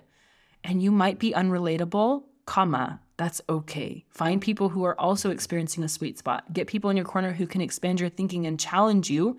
And 0.63 0.82
you 0.82 0.91
might 0.91 1.20
be 1.20 1.34
unrelatable, 1.34 2.24
comma, 2.46 3.02
that's 3.17 3.41
okay. 3.49 4.06
Find 4.10 4.41
people 4.41 4.69
who 4.69 4.84
are 4.84 4.99
also 4.99 5.32
experiencing 5.32 5.84
a 5.84 5.89
sweet 5.89 6.17
spot. 6.17 6.53
Get 6.53 6.67
people 6.67 6.89
in 6.89 6.97
your 6.97 7.06
corner 7.06 7.34
who 7.34 7.47
can 7.47 7.62
expand 7.62 7.99
your 7.99 8.10
thinking 8.10 8.45
and 8.45 8.60
challenge 8.60 9.10
you 9.10 9.38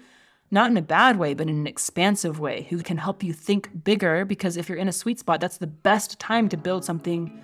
not 0.51 0.71
in 0.71 0.77
a 0.77 0.83
bad 0.83 1.19
way, 1.19 1.35
but 1.35 1.49
in 1.49 1.59
an 1.59 1.67
expansive 1.67 2.41
way, 2.41 2.67
who 2.71 2.83
can 2.83 2.97
help 2.97 3.23
you 3.23 3.33
think 3.33 3.85
bigger. 3.85 4.25
Because 4.25 4.57
if 4.57 4.69
you're 4.69 4.79
in 4.79 4.89
a 4.89 4.93
sweet 4.93 5.19
spot, 5.19 5.41
that's 5.41 5.59
the 5.59 5.67
best 5.67 6.19
time 6.19 6.49
to 6.49 6.57
build 6.57 6.85
something. 6.85 7.43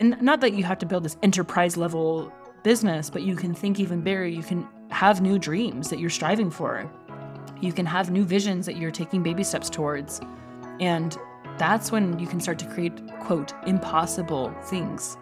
And 0.00 0.20
not 0.20 0.40
that 0.40 0.52
you 0.52 0.64
have 0.64 0.78
to 0.78 0.86
build 0.86 1.04
this 1.04 1.16
enterprise 1.22 1.76
level 1.76 2.32
business, 2.62 3.08
but 3.08 3.22
you 3.22 3.36
can 3.36 3.54
think 3.54 3.80
even 3.80 4.02
bigger. 4.02 4.26
You 4.26 4.42
can 4.42 4.68
have 4.90 5.22
new 5.22 5.38
dreams 5.38 5.88
that 5.88 5.98
you're 5.98 6.10
striving 6.10 6.50
for. 6.50 6.90
You 7.60 7.72
can 7.72 7.86
have 7.86 8.10
new 8.10 8.24
visions 8.24 8.66
that 8.66 8.76
you're 8.76 8.90
taking 8.90 9.22
baby 9.22 9.44
steps 9.44 9.70
towards. 9.70 10.20
And 10.80 11.16
that's 11.56 11.90
when 11.90 12.18
you 12.18 12.26
can 12.26 12.40
start 12.40 12.58
to 12.58 12.66
create, 12.66 13.00
quote, 13.20 13.54
impossible 13.66 14.54
things. 14.64 15.16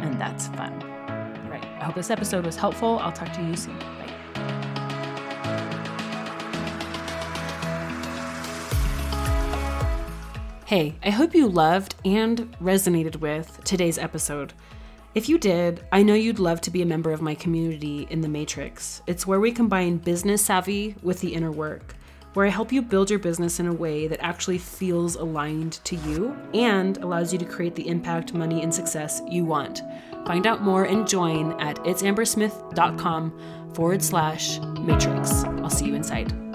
And 0.00 0.20
that's 0.20 0.48
fun. 0.48 0.72
All 1.44 1.50
right. 1.50 1.64
I 1.64 1.84
hope 1.84 1.94
this 1.94 2.10
episode 2.10 2.44
was 2.44 2.56
helpful. 2.56 2.98
I'll 3.00 3.12
talk 3.12 3.32
to 3.34 3.42
you 3.42 3.56
soon. 3.56 3.78
Bye. 3.78 3.96
Hey, 10.66 10.94
I 11.02 11.10
hope 11.10 11.34
you 11.34 11.48
loved 11.48 11.96
and 12.04 12.56
resonated 12.60 13.16
with 13.16 13.62
today's 13.64 13.98
episode. 13.98 14.52
If 15.12 15.28
you 15.28 15.36
did, 15.36 15.84
I 15.90 16.04
know 16.04 16.14
you'd 16.14 16.38
love 16.38 16.60
to 16.60 16.70
be 16.70 16.80
a 16.82 16.86
member 16.86 17.10
of 17.10 17.20
my 17.20 17.34
community 17.34 18.06
in 18.08 18.20
the 18.20 18.28
Matrix. 18.28 19.02
It's 19.08 19.26
where 19.26 19.40
we 19.40 19.50
combine 19.50 19.96
business 19.96 20.44
savvy 20.44 20.94
with 21.02 21.20
the 21.20 21.34
inner 21.34 21.50
work, 21.50 21.96
where 22.34 22.46
I 22.46 22.50
help 22.50 22.72
you 22.72 22.82
build 22.82 23.10
your 23.10 23.18
business 23.18 23.60
in 23.60 23.66
a 23.66 23.72
way 23.72 24.06
that 24.06 24.20
actually 24.20 24.58
feels 24.58 25.16
aligned 25.16 25.74
to 25.84 25.96
you 25.96 26.36
and 26.54 26.96
allows 26.98 27.32
you 27.32 27.38
to 27.38 27.44
create 27.44 27.74
the 27.74 27.88
impact, 27.88 28.34
money, 28.34 28.62
and 28.62 28.74
success 28.74 29.20
you 29.28 29.44
want. 29.44 29.82
Find 30.26 30.46
out 30.46 30.62
more 30.62 30.84
and 30.84 31.08
join 31.08 31.58
at 31.60 31.76
itsambersmith.com 31.78 33.72
forward 33.74 34.02
slash 34.02 34.58
matrix. 34.80 35.44
I'll 35.44 35.70
see 35.70 35.86
you 35.86 35.94
inside. 35.94 36.49